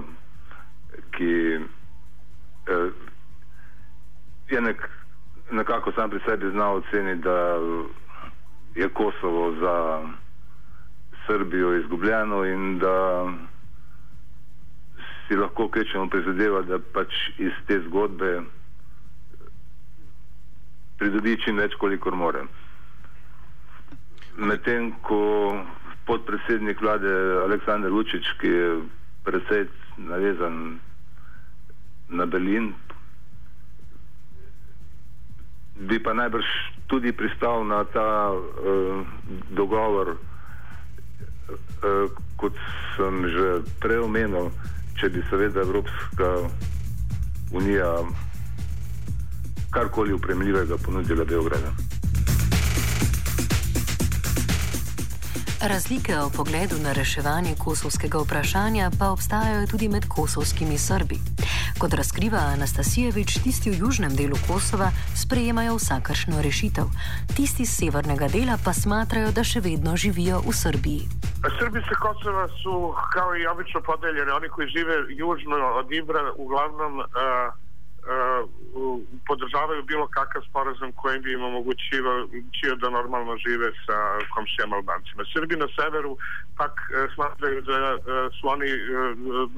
ki 1.14 1.32
eh, 2.66 2.90
je 4.50 4.60
nek, 4.60 4.82
nekako 5.50 5.92
sam 5.94 6.10
pri 6.10 6.20
sebi 6.26 6.50
znal 6.50 6.82
oceniti, 6.82 7.22
da 7.22 7.38
je 8.74 8.88
Kosovo 8.88 9.54
za 9.60 9.76
Srbijo 11.26 11.76
izgubljeno 11.78 12.44
in 12.44 12.78
da 12.78 12.96
si 15.28 15.36
lahko 15.36 15.68
kvečemo 15.70 16.10
prizadeva, 16.10 16.62
da 16.62 16.78
pač 16.78 17.14
iz 17.38 17.54
te 17.66 17.80
zgodbe 17.86 18.40
pridobi 20.98 21.36
čim 21.44 21.58
več, 21.60 21.74
kolikor 21.78 22.14
more. 22.16 22.46
Medtem, 24.36 24.92
ko 25.02 25.56
podpredsednik 26.06 26.80
vlade 26.80 27.08
Aleksandar 27.44 27.90
Vučić, 27.90 28.24
ki 28.40 28.46
je 28.46 28.68
predvsej 29.24 29.66
navezan 29.96 30.78
na 32.08 32.26
Berlin, 32.26 32.74
bi 35.76 35.98
pa 35.98 36.12
najbrž 36.12 36.44
tudi 36.86 37.12
pristal 37.12 37.64
na 37.64 37.84
ta 37.84 38.32
uh, 38.32 39.02
dogovor 39.50 40.16
eh, 40.16 42.06
kot 42.36 42.54
sem 42.96 43.26
že 43.28 43.64
prej 43.80 44.04
omenil, 44.04 44.52
če 44.96 45.10
bi 45.12 45.20
seveda 45.30 45.60
Evropska 45.64 46.48
unija 47.52 47.90
karkoli 49.70 50.12
upremljivega 50.12 50.76
ponudila 50.84 51.24
Beogradu. 51.24 51.95
Razlike 55.62 56.18
o 56.18 56.30
pogledu 56.36 56.76
na 56.84 56.92
reševanje 56.92 57.54
kosovskega 57.64 58.18
vprašanja 58.18 58.90
pa 58.98 59.10
obstajajo 59.10 59.66
tudi 59.66 59.88
med 59.88 60.04
kosovskimi 60.08 60.78
Srbi. 60.78 61.16
Kot 61.78 61.94
razkriva 61.94 62.38
Anastasijevič, 62.38 63.38
tisti 63.44 63.70
v 63.70 63.78
južnem 63.78 64.16
delu 64.16 64.36
Kosova 64.48 64.90
sprejemajo 65.16 65.74
vsakršno 65.76 66.42
rešitev, 66.42 66.84
tisti 67.36 67.62
iz 67.62 67.72
severnega 67.72 68.28
dela 68.28 68.58
pa 68.64 68.72
smatrajo, 68.72 69.32
da 69.32 69.44
še 69.44 69.60
vedno 69.60 69.96
živijo 69.96 70.42
v 70.44 70.52
Srbiji. 70.52 71.02
Srbi 71.58 71.80
sa 71.88 71.96
Kosova 72.04 72.48
su 72.62 72.94
kao 73.12 73.36
i 73.36 73.46
obično 73.46 73.80
podeljeni. 73.80 74.30
Oni 74.30 74.48
koji 74.48 74.68
žive 74.68 74.94
južno 75.08 75.56
od 75.80 75.92
Ibra 75.92 76.32
uglavnom 76.36 76.98
uh, 76.98 77.04
uh, 77.04 77.65
podržavaju 79.26 79.82
bilo 79.82 80.06
kakav 80.08 80.42
sporazum 80.50 80.92
kojim 80.92 81.22
bi 81.22 81.32
im 81.32 81.44
omogućio 81.44 82.76
da 82.80 82.90
normalno 82.90 83.36
žive 83.36 83.68
sa 83.86 83.96
komšijama 84.34 84.76
Albancima. 84.76 85.22
Srbi 85.32 85.56
na 85.56 85.68
severu 85.78 86.16
pak 86.56 86.72
uh, 86.72 87.14
smatraju 87.14 87.62
da 87.62 87.94
uh, 87.94 88.00
su 88.40 88.48
oni 88.48 88.70
uh, 88.74 88.80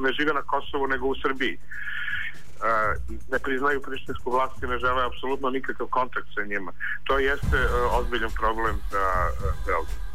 ne 0.04 0.12
žive 0.12 0.33
na 0.33 0.42
Kosovu 0.42 0.87
nego 0.87 1.07
u 1.07 1.21
Srbiji. 1.23 1.59
Uh, 1.59 3.18
ne 3.33 3.38
priznaju 3.38 3.83
prištinsku 3.83 4.30
vlast 4.30 4.62
i 4.62 4.66
ne 4.66 4.78
žele 4.78 5.04
apsolutno 5.04 5.50
nikakav 5.50 5.87
kontakt 5.87 6.28
sa 6.35 6.42
njima. 6.45 6.73
To 7.04 7.18
jeste 7.18 7.59
uh, 7.64 7.99
ozbiljan 7.99 8.30
problem 8.40 8.76
za 8.90 9.04
uh, 9.80 10.08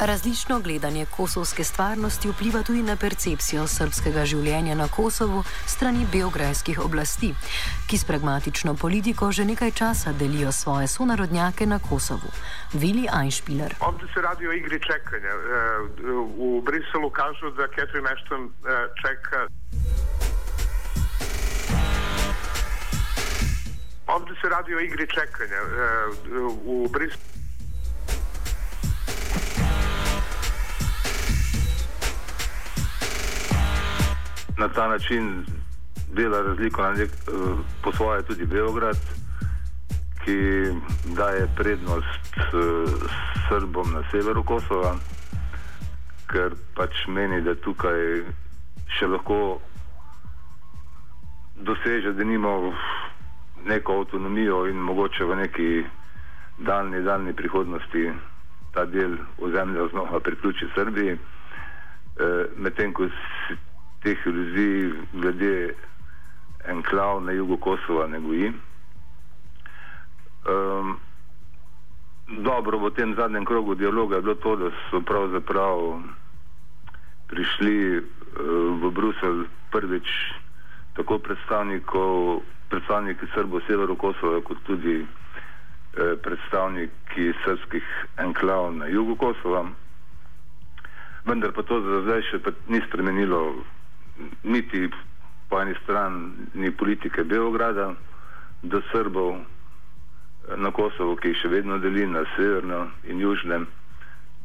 Različno 0.00 0.60
gledanje 0.60 1.06
kosovske 1.16 1.64
stvarnosti 1.64 2.28
vpliva 2.28 2.62
tudi 2.62 2.82
na 2.82 2.96
percepcijo 2.96 3.66
srpskega 3.66 4.24
življenja 4.24 4.74
na 4.74 4.86
Kosovu 4.88 5.42
strani 5.66 6.06
beograjskih 6.12 6.80
oblasti, 6.80 7.34
ki 7.88 7.98
s 7.98 8.08
pragmatično 8.08 8.74
politiko 8.80 9.28
že 9.32 9.44
nekaj 9.44 9.70
časa 9.70 10.12
delijo 10.12 10.52
svoje 10.52 10.86
sonarodnjake 10.88 11.66
na 11.66 11.78
Kosovu. 11.78 12.32
Vili 12.72 13.04
Einspieler. 13.20 13.74
Ovdje 13.80 14.08
se 14.14 14.20
radi 14.20 14.48
o 14.48 14.52
igri 14.52 14.80
čekanja. 14.80 15.34
U 16.36 16.62
Briselu 16.64 17.10
kažu 17.10 17.50
da 17.50 17.68
Catherine 17.68 18.08
Ashton 18.12 18.52
čeka 19.02 19.46
Ovdje 24.06 24.34
se 24.42 24.48
radi 24.48 24.74
o 24.74 24.80
igri 24.80 25.06
čekanja. 25.06 25.60
U 26.64 26.88
Briselu 26.88 27.29
na 34.60 34.68
ta 34.68 34.88
način 34.88 35.44
dela 36.12 36.42
razliko 36.42 36.82
na 36.82 36.92
nek, 36.92 37.10
eh, 37.10 37.32
po 37.82 37.92
svoje 37.92 38.22
tudi 38.22 38.46
Beograd, 38.46 38.96
ki 40.24 40.36
daje 41.16 41.48
prednost 41.56 42.36
uh, 42.36 42.90
Srbom 43.48 43.92
na 43.92 44.02
severu 44.10 44.42
Kosova, 44.44 44.94
ker 46.28 46.52
pač 46.76 47.06
meni, 47.08 47.40
da 47.42 47.54
tukaj 47.64 48.20
še 48.98 49.08
lahko 49.08 49.60
doseže, 51.56 52.12
da 52.12 52.24
nima 52.24 52.52
neko 53.64 54.02
avtonomijo 54.02 54.66
in 54.68 54.76
mogoče 54.76 55.24
v 55.24 55.40
neki 55.40 55.70
daljni, 56.58 57.00
daljni 57.02 57.32
prihodnosti 57.32 58.12
ta 58.74 58.84
del 58.84 59.16
ozemlja 59.40 59.88
znova 59.90 60.20
priključi 60.20 60.68
Srbiji, 60.76 61.16
uh, 61.16 62.44
medtem 62.56 62.92
ko 62.92 63.08
teh 64.02 64.16
iluzij 64.26 64.92
glede 65.12 65.74
enklav 66.64 67.22
na 67.24 67.32
jugu 67.32 67.56
Kosova 67.56 68.06
ne 68.06 68.20
goji. 68.20 68.52
Um, 70.48 70.98
dobro 72.44 72.78
v 72.78 72.90
tem 72.90 73.14
zadnjem 73.14 73.44
krogu 73.44 73.74
dialoga 73.74 74.16
je 74.16 74.22
bilo 74.22 74.34
to, 74.34 74.56
da 74.56 74.70
so 74.90 75.00
pravzaprav 75.00 76.02
prišli 77.28 77.98
uh, 77.98 78.02
v 78.82 78.90
Bruselj 78.90 79.44
prvič 79.70 80.08
tako 80.96 81.18
predstavnikov, 81.18 82.40
predstavniki 82.68 83.26
Srbov 83.34 83.60
severu 83.66 83.96
Kosova, 83.96 84.40
kot 84.40 84.58
tudi 84.66 85.04
uh, 85.04 85.08
predstavniki 86.22 87.32
srpskih 87.44 87.84
enklav 88.16 88.72
na 88.74 88.86
jugu 88.86 89.16
Kosova. 89.16 89.68
Vendar 91.24 91.52
pa 91.52 91.62
to 91.62 91.80
za 91.80 92.00
zdaj 92.08 92.22
še 92.32 92.40
ni 92.72 92.80
spremenilo 92.88 93.60
niti 94.42 94.88
po 95.48 95.60
eni 95.60 95.74
strani 95.82 96.70
politike 96.70 97.24
Beograda 97.24 97.94
do 98.62 98.82
Srbov 98.92 99.40
na 100.56 100.70
Kosovo, 100.70 101.16
ki 101.16 101.32
jih 101.32 101.40
še 101.42 101.48
vedno 101.48 101.78
deli 101.78 102.06
na 102.06 102.24
severno 102.36 102.90
in 103.04 103.20
južnem, 103.20 103.66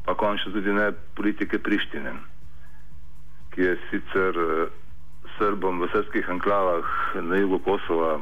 pa 0.04 0.14
končno 0.14 0.52
tudi 0.52 0.72
ne 0.72 0.90
politike 1.18 1.58
Prištine, 1.58 2.12
ki 3.54 3.60
je 3.62 3.76
sicer 3.90 4.40
Srbom 5.38 5.80
v 5.82 5.88
srpskih 5.92 6.28
enklavah 6.30 6.86
na 7.22 7.40
jugu 7.40 7.58
Kosova 7.64 8.18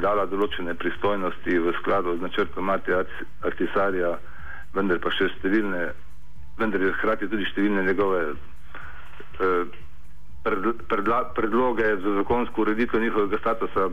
dala 0.00 0.26
določene 0.28 0.74
pristojnosti 0.76 1.58
v 1.58 1.72
skladu 1.80 2.16
z 2.18 2.24
načrtom 2.26 2.66
Matija 2.68 3.02
Artisarja, 3.48 4.16
vendar 4.76 5.00
pa 5.00 5.12
še 5.16 5.30
številne, 5.36 5.86
vendar 6.60 6.84
je 6.84 6.92
hkrati 6.98 7.28
tudi 7.32 7.48
številne 7.48 7.86
njegove 7.88 8.20
eh, 8.28 9.78
predla, 10.42 11.24
predloge 11.34 11.96
za 11.96 12.14
zakonsko 12.14 12.62
ureditev 12.62 13.00
njihovega 13.00 13.38
statusa 13.38 13.90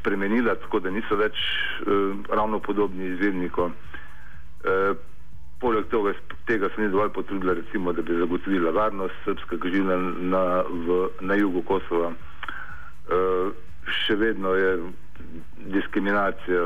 spremenila, 0.00 0.54
tako 0.54 0.80
da 0.80 0.90
niso 0.90 1.16
več 1.16 1.34
uh, 1.34 2.16
ravno 2.30 2.60
podobni 2.60 3.06
izvednikom. 3.06 3.72
Uh, 3.72 4.96
poleg 5.60 5.88
tega, 5.90 6.12
tega 6.46 6.68
se 6.74 6.82
ni 6.82 6.90
dovolj 6.90 7.10
potrudila, 7.14 7.54
recimo, 7.54 7.92
da 7.92 8.02
bi 8.02 8.18
zagotovila 8.18 8.70
varnost 8.70 9.24
srpskega 9.24 9.68
življenja 9.68 9.96
na, 10.34 10.44
na 11.20 11.34
jugu 11.34 11.62
Kosova. 11.62 12.12
Uh, 13.08 13.50
še 14.04 14.18
vedno 14.20 14.54
je 14.54 14.72
diskriminacija 15.72 16.62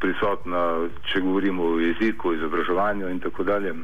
prisotna, 0.00 0.62
če 1.08 1.20
govorimo 1.24 1.64
o 1.64 1.78
jeziku, 1.80 2.32
izobraževanju 2.34 3.08
in 3.08 3.20
tako 3.24 3.44
dalje. 3.44 3.74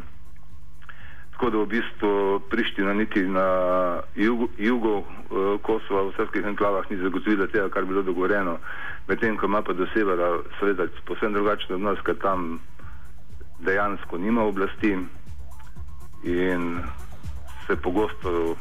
Tako 1.34 1.50
da 1.50 1.58
v 1.58 1.66
bistvu 1.66 2.40
Priština 2.50 2.92
niti 2.94 3.20
na 3.20 3.46
jugu, 4.14 4.48
jugu 4.58 5.02
uh, 5.02 5.04
Kosova 5.62 6.02
v 6.06 6.12
srpskih 6.16 6.46
enklavah 6.46 6.86
ni 6.90 6.96
zagotovila 6.96 7.46
tega, 7.50 7.68
kar 7.68 7.82
bi 7.82 7.90
bilo 7.90 8.02
dogovoreno, 8.02 8.58
medtem 9.08 9.36
ko 9.36 9.46
ima 9.46 9.62
pa 9.62 9.72
do 9.74 9.86
severa 9.94 10.38
seveda 10.60 10.86
posebno 11.06 11.34
drugačen 11.34 11.74
odnos, 11.74 11.98
ker 12.06 12.14
tam 12.22 12.60
dejansko 13.66 14.18
nima 14.18 14.46
oblasti 14.46 14.94
in 16.22 16.80
se 17.66 17.76
pogosto 17.76 18.54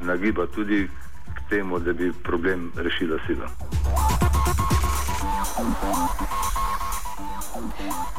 nagiba 0.00 0.46
tudi 0.46 0.88
k 1.34 1.48
temu, 1.48 1.78
da 1.78 1.92
bi 1.92 2.12
problem 2.24 2.72
rešila 2.76 3.18
sila. 3.26 3.46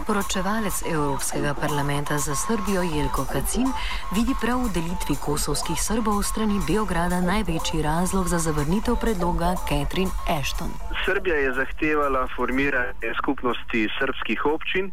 Poročevalec 0.08 0.84
Evropskega 0.94 1.54
parlamenta 1.54 2.18
za 2.18 2.36
Srbijo 2.36 2.82
Jelko 2.82 3.26
Kacin 3.34 3.68
vidi 4.16 4.34
prav 4.42 4.60
v 4.66 4.74
delitvi 4.78 5.16
kosovskih 5.26 5.80
Srbov 5.88 6.24
strani 6.24 6.60
Beograda 6.68 7.22
največji 7.22 7.82
razlog 7.82 8.28
za 8.28 8.40
zavrnitev 8.40 8.96
predloga 9.04 9.56
Catherine 9.70 10.14
Ashton. 10.40 10.72
Srbija 11.06 11.36
je 11.36 11.54
zahtevala 11.54 12.28
formiranje 12.36 13.14
skupnosti 13.22 13.90
srpskih 14.00 14.46
občin. 14.46 14.92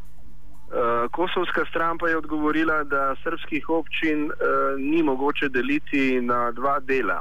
Eh, 0.70 1.08
kosovska 1.10 1.64
stran 1.70 1.98
pa 1.98 2.08
je 2.08 2.16
odgovorila, 2.16 2.84
da 2.84 3.14
srpskih 3.22 3.68
občin 3.68 4.30
eh, 4.30 4.34
ni 4.78 5.02
mogoče 5.02 5.48
deliti 5.48 6.20
na 6.20 6.50
dva 6.50 6.78
dela. 6.80 7.20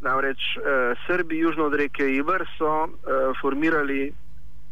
Namreč 0.00 0.38
eh, 0.56 0.94
Srbi 1.06 1.38
južno 1.38 1.64
od 1.64 1.74
reke 1.74 2.14
Ibr 2.16 2.44
so 2.58 2.88
formirali 3.40 4.12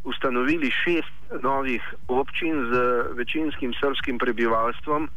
ustanovili 0.05 0.71
šest 0.71 1.43
novih 1.43 1.83
občin 2.09 2.67
z 2.73 2.79
večinskim 3.15 3.73
srpskim 3.81 4.19
prebivalstvom 4.19 5.09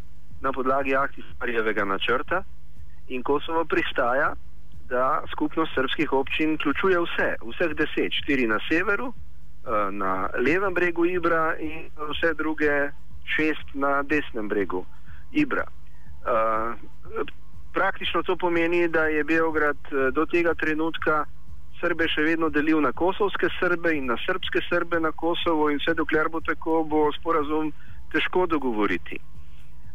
na 0.41 0.51
podlagi 0.51 0.95
aktivnega 0.95 1.85
načrta 1.85 2.43
in 3.07 3.23
Kosovo 3.23 3.65
pristaja, 3.65 4.33
da 4.89 5.23
skupnost 5.31 5.73
srpskih 5.73 6.13
občin 6.13 6.55
vključuje 6.55 6.99
vse, 7.01 7.29
vseh 7.41 7.71
deset, 7.73 8.13
štiri 8.13 8.47
na 8.47 8.59
severu, 8.69 9.13
eh, 9.13 9.91
na 9.91 10.29
levem 10.37 10.73
bregu 10.73 11.05
Ibra 11.05 11.57
in 11.57 11.89
vse 12.09 12.33
druge 12.33 12.91
šest 13.35 13.73
na 13.73 14.03
desnem 14.03 14.47
bregu 14.47 14.85
Ibra. 15.31 15.65
Eh, 15.65 16.75
praktično 17.75 18.23
to 18.23 18.35
pomeni, 18.35 18.87
da 18.87 19.03
je 19.05 19.23
Beograd 19.23 19.77
uh, 19.91 20.13
do 20.13 20.25
tega 20.25 20.53
trenutka 20.53 21.25
Srbe 21.85 22.07
še 22.09 22.23
vedno 22.25 22.49
delil 22.49 22.81
na 22.81 22.89
kosovske 22.89 23.45
Srbe 23.59 23.91
in 23.93 24.09
na 24.09 24.17
srpske 24.17 24.63
Srbe 24.65 24.97
na 24.99 25.11
Kosovo 25.13 25.69
in 25.69 25.77
vse 25.77 25.93
dokler 25.93 26.31
bo 26.33 26.41
tako, 26.41 26.81
bo 26.81 27.11
sporazum 27.13 27.69
težko 28.09 28.47
dogovoriti. 28.49 29.19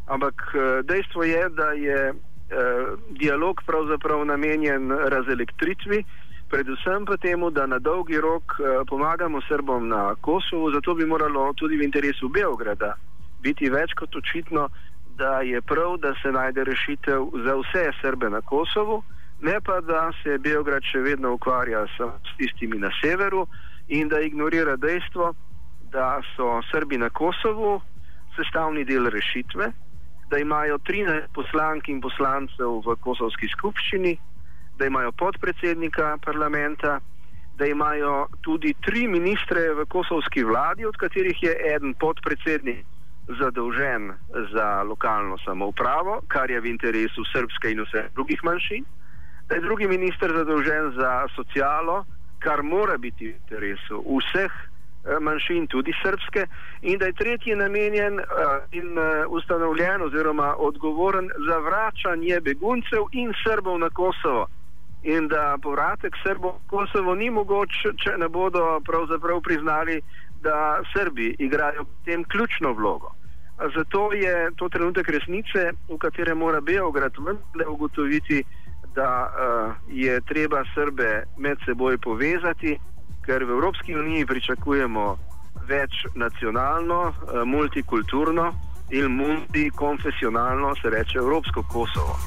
Ampak 0.07 0.55
uh, 0.55 0.79
dejstvo 0.87 1.27
je, 1.27 1.43
da 1.51 1.71
je 1.75 1.99
uh, 2.13 2.95
dialog 3.19 3.59
pravzaprav 3.67 4.23
namenjen 4.25 4.87
razelektritvi, 4.87 5.99
predvsem 6.47 7.03
pa 7.05 7.19
temu, 7.19 7.51
da 7.51 7.67
na 7.67 7.79
dolgi 7.79 8.23
rok 8.23 8.55
uh, 8.55 8.87
pomagamo 8.87 9.43
Srbom 9.51 9.91
na 9.91 10.15
Kosovu, 10.15 10.71
zato 10.71 10.95
bi 10.95 11.05
moralo 11.05 11.51
tudi 11.59 11.75
v 11.75 11.83
interesu 11.91 12.31
Beograda 12.31 12.95
biti 13.43 13.69
več 13.69 13.93
kot 13.99 14.15
očitno, 14.15 14.69
da 15.19 15.41
je 15.43 15.61
prav, 15.61 15.97
da 15.99 16.13
se 16.21 16.31
najde 16.31 16.63
rešitev 16.63 17.27
za 17.45 17.55
vse 17.59 17.89
Srbe 18.01 18.29
na 18.29 18.41
Kosovu, 18.41 19.03
ne 19.41 19.61
pa 19.61 19.81
da 19.81 20.11
se 20.23 20.37
Beograd 20.37 20.83
še 20.85 21.01
vedno 21.01 21.33
ukvarja 21.33 21.85
s 21.97 22.37
tistimi 22.37 22.79
na 22.79 22.91
severu 23.01 23.47
in 23.87 24.07
da 24.07 24.21
ignorira 24.21 24.75
dejstvo, 24.77 25.33
da 25.91 26.21
so 26.35 26.61
Srbi 26.71 26.97
na 26.97 27.09
Kosovu 27.09 27.81
sestavni 28.35 28.85
del 28.85 29.09
rešitve, 29.11 29.71
da 30.29 30.37
imajo 30.37 30.77
13 30.77 31.27
poslank 31.35 31.89
in 31.89 31.99
poslancev 32.01 32.79
v 32.85 32.95
kosovski 33.03 33.49
skupščini, 33.51 34.13
da 34.79 34.87
imajo 34.87 35.11
podpredsednika 35.11 36.15
parlamenta, 36.25 36.99
da 37.57 37.67
imajo 37.67 38.27
tudi 38.41 38.73
tri 38.85 39.07
ministre 39.07 39.73
v 39.75 39.85
kosovski 39.85 40.43
vladi, 40.43 40.85
od 40.85 40.95
katerih 40.97 41.43
je 41.43 41.57
eden 41.75 41.93
podpredsednik 41.99 42.85
zadolžen 43.39 44.13
za 44.53 44.83
lokalno 44.83 45.37
samoupravo, 45.45 46.21
kar 46.27 46.51
je 46.51 46.61
v 46.61 46.71
interesu 46.71 47.25
srpske 47.33 47.71
in 47.71 47.83
vseh 47.83 48.07
drugih 48.15 48.39
manjšin, 48.43 48.87
da 49.51 49.55
je 49.55 49.61
drugi 49.61 49.87
minister 49.87 50.31
zadolžen 50.31 50.91
za 50.95 51.27
socialo, 51.35 52.05
kar 52.39 52.63
mora 52.63 52.97
biti 52.97 53.27
v 53.27 53.35
interesu 53.35 53.99
vseh 53.99 54.51
eh, 54.51 55.19
manjšin, 55.19 55.67
tudi 55.67 55.91
srpske, 56.03 56.45
in 56.81 56.99
da 56.99 57.05
je 57.05 57.13
tretji 57.13 57.55
namenjen 57.55 58.19
uh, 58.19 58.25
in 58.71 58.97
uh, 58.97 59.27
ustanovljen 59.27 60.01
oziroma 60.01 60.55
odgovoren 60.57 61.27
za 61.47 61.57
vračanje 61.57 62.39
beguncev 62.41 63.11
in 63.11 63.33
Srbov 63.43 63.79
na 63.79 63.89
Kosovo. 63.89 64.47
In 65.03 65.27
da 65.27 65.57
povratek 65.61 66.15
Srbov 66.23 66.53
na 66.53 66.67
Kosovo 66.67 67.15
ni 67.15 67.29
mogoč, 67.29 67.83
če 68.03 68.17
ne 68.17 68.29
bodo 68.29 68.79
pravzaprav 68.87 69.41
priznali, 69.41 69.99
da 70.41 70.79
Srbi 70.93 71.35
igrajo 71.39 71.85
tem 72.05 72.23
ključno 72.23 72.71
vlogo. 72.73 73.11
Zato 73.75 74.13
je 74.13 74.51
to 74.55 74.69
trenutek 74.69 75.09
resnice, 75.09 75.71
v 75.89 75.97
katerem 75.97 76.37
mora 76.37 76.61
Beograd 76.61 77.13
vendarle 77.17 77.67
ugotoviti, 77.67 78.43
da 78.95 79.29
uh, 79.29 79.73
je 79.87 80.21
treba 80.21 80.63
Srbe 80.73 81.23
med 81.37 81.57
seboj 81.65 81.97
povezati, 81.97 82.77
ker 83.25 83.43
v 83.43 83.49
Evropski 83.49 83.95
uniji 83.95 84.25
pričakujemo 84.25 85.17
več 85.67 86.05
nacionalno, 86.15 87.01
uh, 87.01 87.43
multikulturno 87.45 88.53
in 88.91 89.11
multikonfesionalno, 89.15 90.75
se 90.81 90.89
reče 90.89 91.17
Evropsko 91.17 91.63
Kosovo. 91.63 92.19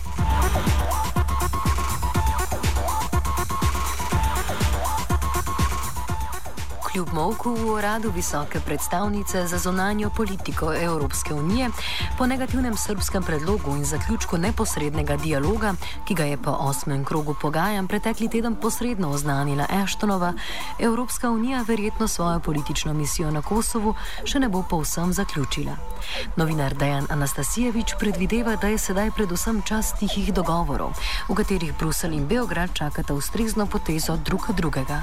Kljub 6.95 7.11
molku 7.13 7.51
v 7.51 7.73
uradu 7.75 8.11
visoke 8.15 8.61
predstavnice 8.61 9.47
za 9.47 9.59
zonanjo 9.59 10.11
politiko 10.11 10.75
Evropske 10.75 11.35
unije, 11.35 11.71
po 12.19 12.27
negativnem 12.27 12.77
srpskem 12.77 13.23
predlogu 13.23 13.75
in 13.77 13.85
zaključku 13.85 14.39
neposrednega 14.39 15.17
dialoga, 15.17 15.75
ki 16.07 16.15
ga 16.15 16.25
je 16.25 16.37
po 16.37 16.51
osmem 16.51 17.05
krogu 17.05 17.35
pogajanj 17.43 17.87
pretekli 17.87 18.29
teden 18.29 18.55
posredno 18.55 19.11
oznanila 19.11 19.67
Eštonova, 19.83 20.33
Evropska 20.79 21.31
unija 21.31 21.65
verjetno 21.69 22.09
svojo 22.09 22.41
politično 22.41 22.95
misijo 22.95 23.31
na 23.31 23.43
Kosovu 23.43 23.95
še 24.25 24.39
ne 24.39 24.49
bo 24.49 24.63
povsem 24.63 25.13
zaključila. 25.13 25.77
Novinar 26.37 26.75
Dejan 26.75 27.07
Anastasijevič 27.11 27.99
predvideva, 27.99 28.57
da 28.57 28.71
je 28.71 28.79
sedaj 28.79 29.11
predvsem 29.11 29.63
čas 29.63 29.97
tihih 29.99 30.35
dogovorov, 30.35 30.95
v 31.29 31.35
katerih 31.35 31.75
Bruselj 31.79 32.15
in 32.15 32.27
Beograd 32.29 32.71
čakata 32.73 33.15
ustrezno 33.15 33.67
potezo 33.67 34.17
drug 34.17 34.53
drugega. 34.55 35.03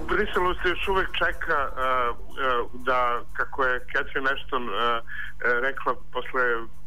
U 0.00 0.04
Briselu 0.04 0.54
se 0.54 0.68
još 0.68 0.88
uvek 0.88 1.08
čeka 1.12 1.58
uh, 1.68 2.16
uh, 2.16 2.82
da, 2.84 3.20
kako 3.32 3.64
je 3.64 3.80
Catherine 3.92 4.30
Ashton 4.32 4.68
uh, 4.68 4.74
rekla 5.62 5.94
posle 6.12 6.42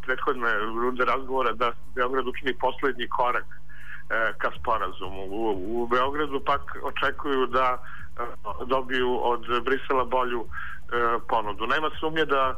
prethodne 0.05 0.53
runde 0.53 1.05
razgovora, 1.05 1.51
da 1.53 1.71
Beograd 1.95 2.27
učini 2.27 2.53
poslednji 2.53 3.07
korak 3.07 3.45
uh, 3.45 4.37
ka 4.37 4.51
sporazumu. 4.59 5.21
U, 5.21 5.41
u 5.81 5.87
Beogradu 5.87 6.39
pak 6.45 6.61
očekuju 6.83 7.45
da 7.47 7.77
uh, 7.77 8.67
dobiju 8.67 9.19
od 9.23 9.63
Brisela 9.65 10.05
bolju 10.05 10.41
uh, 10.41 10.49
ponudu. 11.29 11.67
Nema 11.67 11.89
sumnje 11.99 12.25
da 12.25 12.49
uh, 12.49 12.57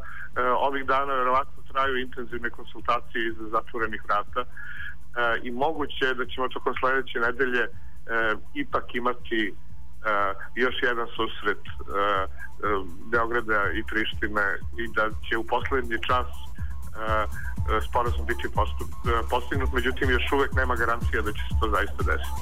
ovih 0.68 0.86
dana 0.86 1.14
verovatno 1.14 1.64
traju 1.72 1.98
intenzivne 1.98 2.50
konsultacije 2.50 3.28
iz 3.28 3.36
zatvorenih 3.52 4.02
vrata 4.06 4.42
uh, 4.42 4.48
i 5.44 5.52
moguće 5.52 6.06
je 6.06 6.14
da 6.14 6.26
ćemo 6.26 6.48
tokom 6.48 6.74
sledeće 6.80 7.20
nedelje 7.20 7.64
uh, 7.64 8.40
ipak 8.54 8.96
imati 8.96 9.52
uh, 9.52 9.67
još 10.56 10.76
jedan 10.82 11.08
susret 11.16 11.64
uh, 11.68 11.88
uh, 11.88 12.88
Beograda 13.12 13.72
i 13.80 13.84
Prištine 13.84 14.46
i 14.82 14.84
da 14.96 15.10
će 15.30 15.38
u 15.38 15.44
poslednji 15.44 15.98
čas 16.08 16.28
uh, 16.28 17.82
sporazum 17.90 18.26
biti 18.26 18.48
postup, 18.56 18.90
uh, 18.90 19.30
postignut, 19.30 19.70
međutim 19.74 20.10
još 20.10 20.32
uvek 20.32 20.54
nema 20.54 20.76
garancija 20.76 21.22
da 21.22 21.32
će 21.32 21.40
se 21.50 21.54
to 21.62 21.70
zaista 21.70 22.04
desiti. 22.04 22.42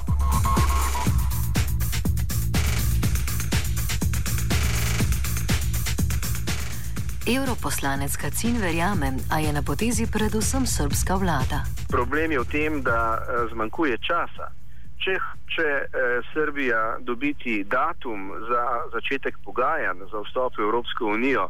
Europoslanec 7.36 8.16
Kacin 8.16 8.56
verjame, 8.60 9.12
a 9.30 9.38
je 9.38 9.52
na 9.52 9.62
potezi 9.62 10.06
predvsem 10.12 10.66
srpska 10.66 11.14
vlada. 11.14 11.64
Problem 11.88 12.32
je 12.32 12.38
v 12.40 12.44
tem, 12.44 12.82
da 12.82 13.18
zmanjkuje 13.52 13.98
časa 13.98 14.65
če 15.06 15.14
hoče 15.22 15.68
eh, 15.70 16.20
Srbija 16.32 16.98
dobiti 17.00 17.64
datum 17.64 18.32
za 18.48 18.64
začetek 18.92 19.38
pogajanj 19.44 20.02
za 20.10 20.22
vstop 20.24 20.58
v 20.58 20.66
Evropsko 20.66 21.06
unijo 21.14 21.48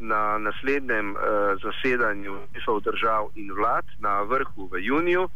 na 0.00 0.38
naslednjem 0.38 1.10
eh, 1.12 1.20
zasedanju 1.64 2.38
njihov 2.54 2.80
držav 2.80 3.28
in 3.34 3.52
vlad 3.52 3.84
na 3.98 4.22
vrhu 4.22 4.68
v 4.72 4.80
juniju, 4.80 5.28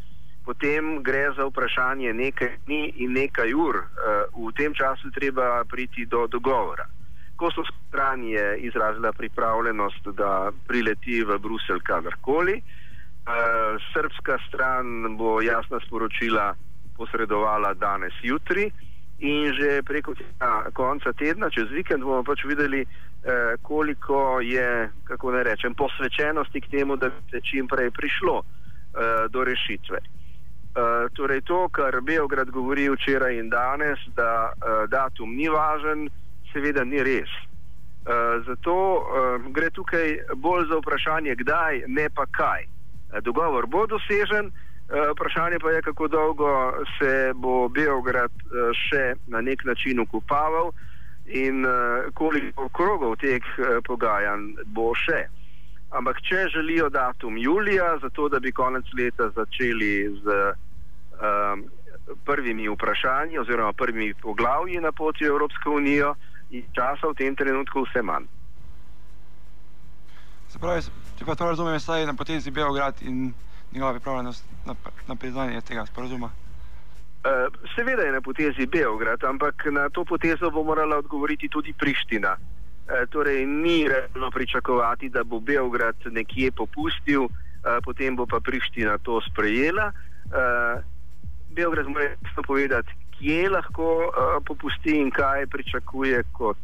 potem 0.44 1.02
gre 1.02 1.28
za 1.36 1.44
vprašanje 1.44 2.14
nekaj 2.14 2.56
dni 2.66 2.92
in 2.96 3.12
nekaj 3.12 3.52
ur. 3.54 3.76
Eh, 3.76 4.24
v 4.32 4.52
tem 4.56 4.72
času 4.74 5.10
treba 5.10 5.64
priti 5.64 6.06
do 6.06 6.26
dogovora. 6.26 6.88
Kosovska 7.36 7.76
stran 7.88 8.24
je 8.24 8.58
izrazila 8.58 9.12
pripravljenost, 9.12 10.08
da 10.16 10.52
prileti 10.66 11.24
v 11.24 11.38
Bruselj 11.38 11.80
kadarkoli. 11.84 12.62
Uh, 13.22 13.78
srpska 13.92 14.38
stran 14.48 15.16
bo 15.16 15.40
jasno 15.42 15.78
sporočila, 15.80 16.54
posredovala 16.96 17.74
danes, 17.74 18.12
jutri. 18.22 18.70
In 19.22 19.54
že 19.54 19.82
preko 19.86 20.14
tega 20.18 20.66
konca 20.74 21.12
tedna, 21.14 21.46
čez 21.50 21.70
vikend, 21.70 22.02
bomo 22.02 22.24
pač 22.26 22.42
videli, 22.42 22.82
eh, 22.82 23.54
koliko 23.62 24.40
je, 24.42 24.90
kako 25.04 25.30
ne 25.30 25.42
rečem, 25.46 25.74
posvečenosti 25.74 26.60
k 26.60 26.70
temu, 26.70 26.96
da 26.96 27.08
bi 27.08 27.30
se 27.30 27.40
čim 27.40 27.68
prej 27.70 27.90
prišlo 27.90 28.42
eh, 28.42 29.28
do 29.30 29.44
rešitve. 29.44 29.98
Eh, 30.02 31.06
torej, 31.14 31.40
to, 31.46 31.68
kar 31.68 32.00
Beograd 32.00 32.50
govori 32.50 32.88
včeraj 32.90 33.38
in 33.38 33.48
danes, 33.48 34.02
da 34.16 34.50
eh, 34.50 34.86
datum 34.90 35.36
ni 35.36 35.46
važen, 35.48 36.08
seveda 36.52 36.84
ni 36.84 36.98
res. 36.98 37.30
Eh, 37.30 38.42
zato 38.46 38.74
eh, 38.98 39.50
gre 39.54 39.70
tukaj 39.70 40.34
bolj 40.34 40.66
za 40.66 40.82
vprašanje, 40.82 41.36
kdaj, 41.44 41.84
ne 41.86 42.10
pa 42.10 42.26
kaj. 42.26 42.66
Eh, 42.66 43.20
dogovor 43.22 43.66
bo 43.70 43.86
dosežen. 43.86 44.50
Eh, 44.50 44.71
vprašanje 44.88 45.58
pa 45.58 45.70
je, 45.70 45.82
kako 45.82 46.08
dolgo 46.08 46.72
se 46.98 47.32
bo 47.34 47.68
Beograd 47.68 48.30
eh, 48.30 48.72
še 48.76 49.14
na 49.26 49.40
nek 49.40 49.64
način 49.64 50.00
ukupaval 50.00 50.72
in 51.26 51.64
eh, 51.64 52.10
koliko 52.14 52.68
krogov 52.68 53.16
teh 53.16 53.42
pogajanj 53.86 54.52
bo 54.66 54.92
še. 54.94 55.26
Ampak, 55.92 56.22
če 56.24 56.48
želijo 56.48 56.88
datum 56.88 57.36
julija, 57.38 57.98
zato 58.02 58.28
da 58.28 58.40
bi 58.40 58.52
konec 58.52 58.84
leta 58.96 59.28
začeli 59.36 60.08
z 60.24 60.36
um, 61.20 61.64
prvimi 62.24 62.68
vprašanji 62.68 63.38
oziroma 63.38 63.72
prvimi 63.72 64.14
poglavji 64.14 64.80
na 64.80 64.92
poti 64.92 65.24
v 65.24 65.28
Evropsko 65.28 65.70
unijo, 65.76 66.14
je 66.50 66.62
časa 66.72 67.12
v 67.12 67.14
tem 67.14 67.36
trenutku 67.36 67.84
vse 67.84 68.02
manj. 68.02 68.24
Se 70.48 70.58
pravi, 70.58 70.80
če 71.18 71.28
pa 71.28 71.36
to 71.36 71.50
razumem, 71.52 71.76
je 71.76 72.06
na 72.06 72.16
potezi 72.16 72.50
Beograd 72.50 72.96
in 73.02 73.34
njegova 73.72 73.92
pripravljenost 73.92 74.44
na, 74.66 74.74
na 75.08 75.16
priznanje 75.16 75.60
tega 75.60 75.86
sporozuma? 75.86 76.26
Uh, 76.26 77.54
seveda 77.74 78.02
je 78.02 78.12
na 78.12 78.20
potezi 78.20 78.66
Beograd, 78.66 79.24
ampak 79.24 79.66
na 79.70 79.88
to 79.88 80.04
potezo 80.04 80.50
bo 80.50 80.64
morala 80.64 80.96
odgovoriti 80.96 81.48
tudi 81.48 81.72
Priština. 81.72 82.36
Uh, 82.36 83.08
torej, 83.10 83.46
ni 83.46 83.88
realno 83.88 84.30
pričakovati, 84.30 85.08
da 85.08 85.24
bo 85.24 85.40
Beograd 85.40 85.96
nekje 86.04 86.52
popustil 86.52 87.28
potem 87.82 88.16
bo 88.16 88.26
pa 88.26 88.40
Priština 88.40 88.98
to 88.98 89.20
sprejela. 89.20 89.92
Beograd 91.50 91.86
mora 91.88 92.04
jasno 92.04 92.42
povedati, 92.46 92.92
kje 93.18 93.50
lahko 93.50 94.10
popusti 94.46 94.96
in 94.98 95.10
kaj 95.10 95.46
pričakuje 95.46 96.22
kot 96.32 96.58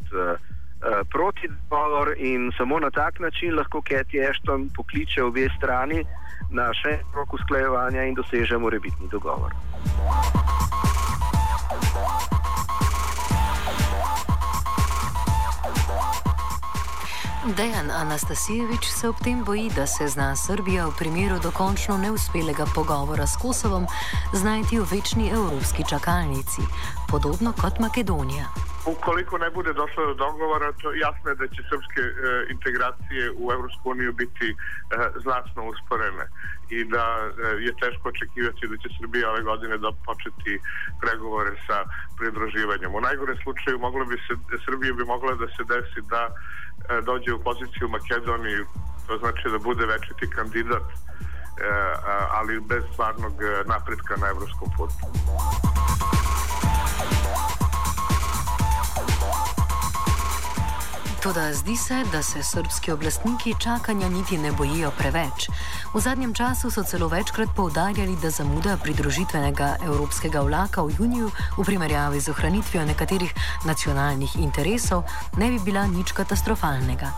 protidogovor 1.11 2.15
in 2.19 2.53
samo 2.57 2.79
na 2.79 2.91
tak 2.91 3.21
način 3.21 3.55
lahko 3.55 3.83
Cathy 3.91 4.31
Ashton 4.31 4.71
pokliče 4.77 5.23
obe 5.23 5.49
strani 5.57 6.05
na 6.51 6.71
še 6.73 6.91
en 6.99 7.07
krok 7.13 7.35
usklajevanja 7.35 8.05
in 8.05 8.15
doseže 8.15 8.59
morebitni 8.59 9.09
dogovor. 9.11 9.53
Dejan 17.57 17.91
Anastasijevič 17.91 18.85
se 18.85 19.09
ob 19.09 19.17
tem 19.25 19.45
boji, 19.45 19.71
da 19.77 19.87
se 19.87 20.09
zna 20.09 20.37
Srbija 20.37 20.87
v 20.87 20.97
primeru 20.99 21.39
dokončno 21.43 21.97
neuspelega 21.97 22.67
pogovora 22.75 23.27
s 23.27 23.37
Kosovom 23.41 23.87
znajti 24.33 24.79
v 24.79 24.89
večni 24.91 25.31
evropski 25.33 25.83
čakalnici, 25.91 26.63
podobno 27.11 27.53
kot 27.53 27.79
Makedonija. 27.81 28.47
Ukoliko 28.87 29.39
ne 29.39 29.51
bude 29.51 29.73
došlo 29.73 30.07
do 30.07 30.15
dogovora, 30.15 30.73
to 30.83 30.93
jasno 30.93 31.31
je 31.31 31.37
da 31.43 31.47
će 31.49 31.61
srpske 31.71 32.03
e, 32.03 32.13
integracije 32.55 33.23
u 33.43 33.53
Evropsku 33.53 33.91
uniju 33.91 34.13
biti 34.13 34.49
e, 34.49 34.55
znatno 35.25 35.61
usporene 35.73 36.27
i 36.71 36.85
da 36.85 37.05
e, 37.19 37.31
je 37.67 37.73
teško 37.83 38.09
očekivati 38.09 38.71
da 38.73 38.77
će 38.83 38.89
Srbija 38.99 39.31
ove 39.31 39.43
godine 39.43 39.79
da 39.79 39.91
početi 40.09 40.55
pregovore 41.01 41.53
sa 41.67 41.79
pridruživanjem. 42.19 42.95
U 42.95 43.01
najgore 43.01 43.35
slučaju 43.43 43.79
moglo 43.79 44.05
bi 44.05 44.17
se, 44.27 44.35
Srbija 44.65 44.93
bi 44.93 45.05
mogla 45.05 45.33
da 45.35 45.47
se 45.57 45.63
desi 45.73 46.01
da 46.13 46.23
e, 46.27 46.33
dođe 47.03 47.33
u 47.35 47.43
poziciju 47.43 47.89
Makedoniji, 47.89 48.65
to 49.07 49.19
znači 49.19 49.45
da 49.53 49.59
bude 49.59 49.87
večiti 49.87 50.31
kandidat, 50.31 50.83
e, 50.83 50.95
ali 52.31 52.61
bez 52.61 52.83
stvarnog 52.93 53.35
napretka 53.67 54.17
na 54.17 54.27
evropskom 54.29 54.69
putu. 54.77 54.95
Toda 61.23 61.53
zdi 61.53 61.77
se, 61.77 62.05
da 62.13 62.23
se 62.23 62.43
srpski 62.43 62.93
oblastniki 62.93 63.55
čakanja 63.61 64.09
niti 64.09 64.39
ne 64.39 64.53
bojijo 64.53 64.91
preveč. 64.99 65.49
V 65.95 66.01
zadnjem 66.01 66.35
času 66.35 66.71
so 66.71 66.83
celo 66.83 67.09
večkrat 67.09 67.49
poudarjali, 67.57 68.17
da 68.23 68.31
zamuda 68.31 68.77
pridružitvenega 68.83 69.77
evropskega 69.85 70.41
vlaka 70.41 70.83
v 70.83 70.95
juniju 70.99 71.31
v 71.59 71.65
primerjavi 71.65 72.21
z 72.21 72.29
ohranitvijo 72.29 72.85
nekaterih 72.85 73.35
nacionalnih 73.67 74.37
interesov 74.37 75.03
ne 75.37 75.51
bi 75.51 75.59
bila 75.59 75.87
nič 75.87 76.13
katastrofalnega. 76.13 77.11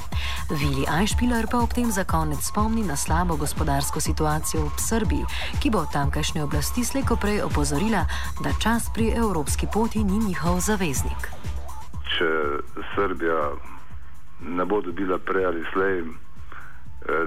Vili 0.50 0.86
Ajšpiler 0.88 1.46
pa 1.50 1.60
ob 1.60 1.74
tem 1.74 1.92
za 1.92 2.04
konec 2.04 2.40
spomni 2.40 2.82
na 2.82 2.96
slabo 2.96 3.36
gospodarsko 3.36 4.00
situacijo 4.00 4.64
v 4.64 4.80
Srbiji, 4.80 5.24
ki 5.60 5.70
bo 5.70 5.84
tamkajšnje 5.92 6.42
oblasti 6.42 6.84
sleko 6.84 7.16
prej 7.16 7.42
opozorila, 7.42 8.06
da 8.40 8.56
čas 8.62 8.88
pri 8.94 9.12
evropski 9.12 9.66
poti 9.72 10.04
ni 10.04 10.24
njihov 10.24 10.60
zaveznik. 10.60 11.28
Če 12.16 12.32
Srbija 12.96 13.70
ne 14.42 14.64
bo 14.64 14.80
dobila 14.80 15.18
prej 15.18 15.44
ali 15.46 15.64
slej 15.72 15.98
eh, 16.00 16.06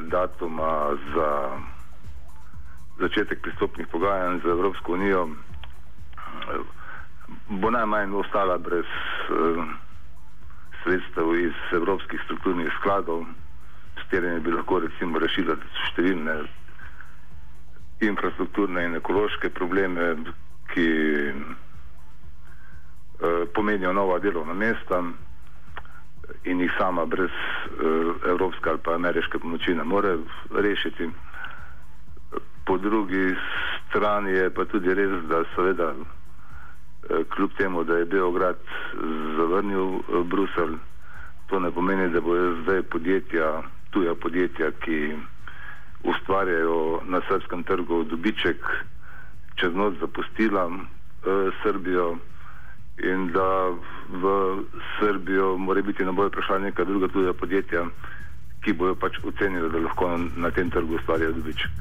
datuma 0.02 0.72
za 1.16 1.30
začetek 3.00 3.42
pristopnih 3.42 3.88
pogajanj 3.88 4.40
z 4.42 4.46
Evropsko 4.46 4.94
unijo, 4.94 5.30
eh, 5.30 6.58
bo 7.50 7.70
najmanj 7.70 8.14
ostala 8.16 8.58
brez 8.58 8.86
eh, 8.86 9.64
sredstev 10.84 11.36
iz 11.36 11.54
evropskih 11.72 12.22
strukturnih 12.26 12.70
skladov, 12.80 13.26
s 13.96 14.04
katerimi 14.04 14.40
bi 14.40 14.52
lahko 14.52 14.80
recimo 14.80 15.20
rešila 15.20 15.56
številne 15.90 16.34
infrastrukturne 18.04 18.84
in 18.86 18.96
ekološke 18.98 19.50
probleme, 19.50 20.16
ki 20.74 20.88
pomenijo 23.56 23.94
nova 23.96 24.18
delovna 24.20 24.54
mesta 24.54 25.00
in 26.44 26.60
jih 26.60 26.72
sama 26.78 27.06
brez 27.06 27.30
uh, 27.30 28.16
evropske 28.30 28.70
ali 28.70 28.80
pa 28.84 28.96
ameriške 28.96 29.40
pomoči 29.40 29.76
ne 29.76 29.84
more 29.84 30.18
rešiti. 30.56 31.10
Po 32.66 32.78
drugi 32.78 33.36
strani 33.90 34.32
je 34.32 34.50
pa 34.50 34.66
tudi 34.66 34.94
res, 34.94 35.24
da 35.30 35.44
seveda 35.56 35.94
uh, 35.94 37.28
kljub 37.36 37.52
temu, 37.58 37.84
da 37.84 37.98
je 37.98 38.06
Beograd 38.06 38.58
zavrnil 39.38 39.84
uh, 39.84 40.26
Brusel, 40.26 40.76
to 41.48 41.60
ne 41.60 41.72
pomeni, 41.72 42.10
da 42.10 42.22
bojo 42.22 42.56
zdaj 42.64 42.82
podjetja, 42.82 43.62
tuja 43.92 44.16
podjetja, 44.16 44.72
ki 44.72 45.16
ustvarjajo 46.04 47.02
na 47.06 47.22
srpskem 47.28 47.64
trgu 47.64 48.04
dobiček, 48.04 48.58
čez 49.56 49.76
noč 49.76 50.00
zapustila 50.00 50.66
uh, 50.66 50.78
Srbijo 51.64 52.18
in 52.98 53.32
da 53.32 53.74
v 54.10 54.24
Srbijo 55.00 55.58
mora 55.58 55.82
biti 55.82 56.06
na 56.06 56.12
boju 56.12 56.30
prišla 56.30 56.60
neka 56.60 56.84
druga 56.84 57.08
tuja 57.08 57.34
podjetja, 57.34 57.86
ki 58.62 58.74
bojo 58.74 58.96
pač 58.96 59.18
ocenili, 59.24 59.70
da 59.70 59.78
lahko 59.78 60.18
na 60.38 60.52
tem 60.52 60.70
trgu 60.70 60.96
ustvarjajo 60.96 61.32
dobiček. 61.32 61.72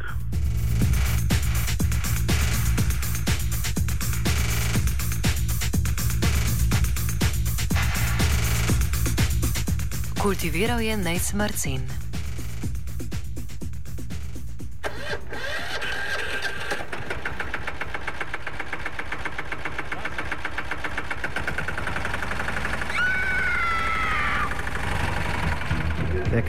Kultiviral 10.22 10.80
je 10.80 10.96
Nejc 10.96 11.32
Marcin. 11.34 12.01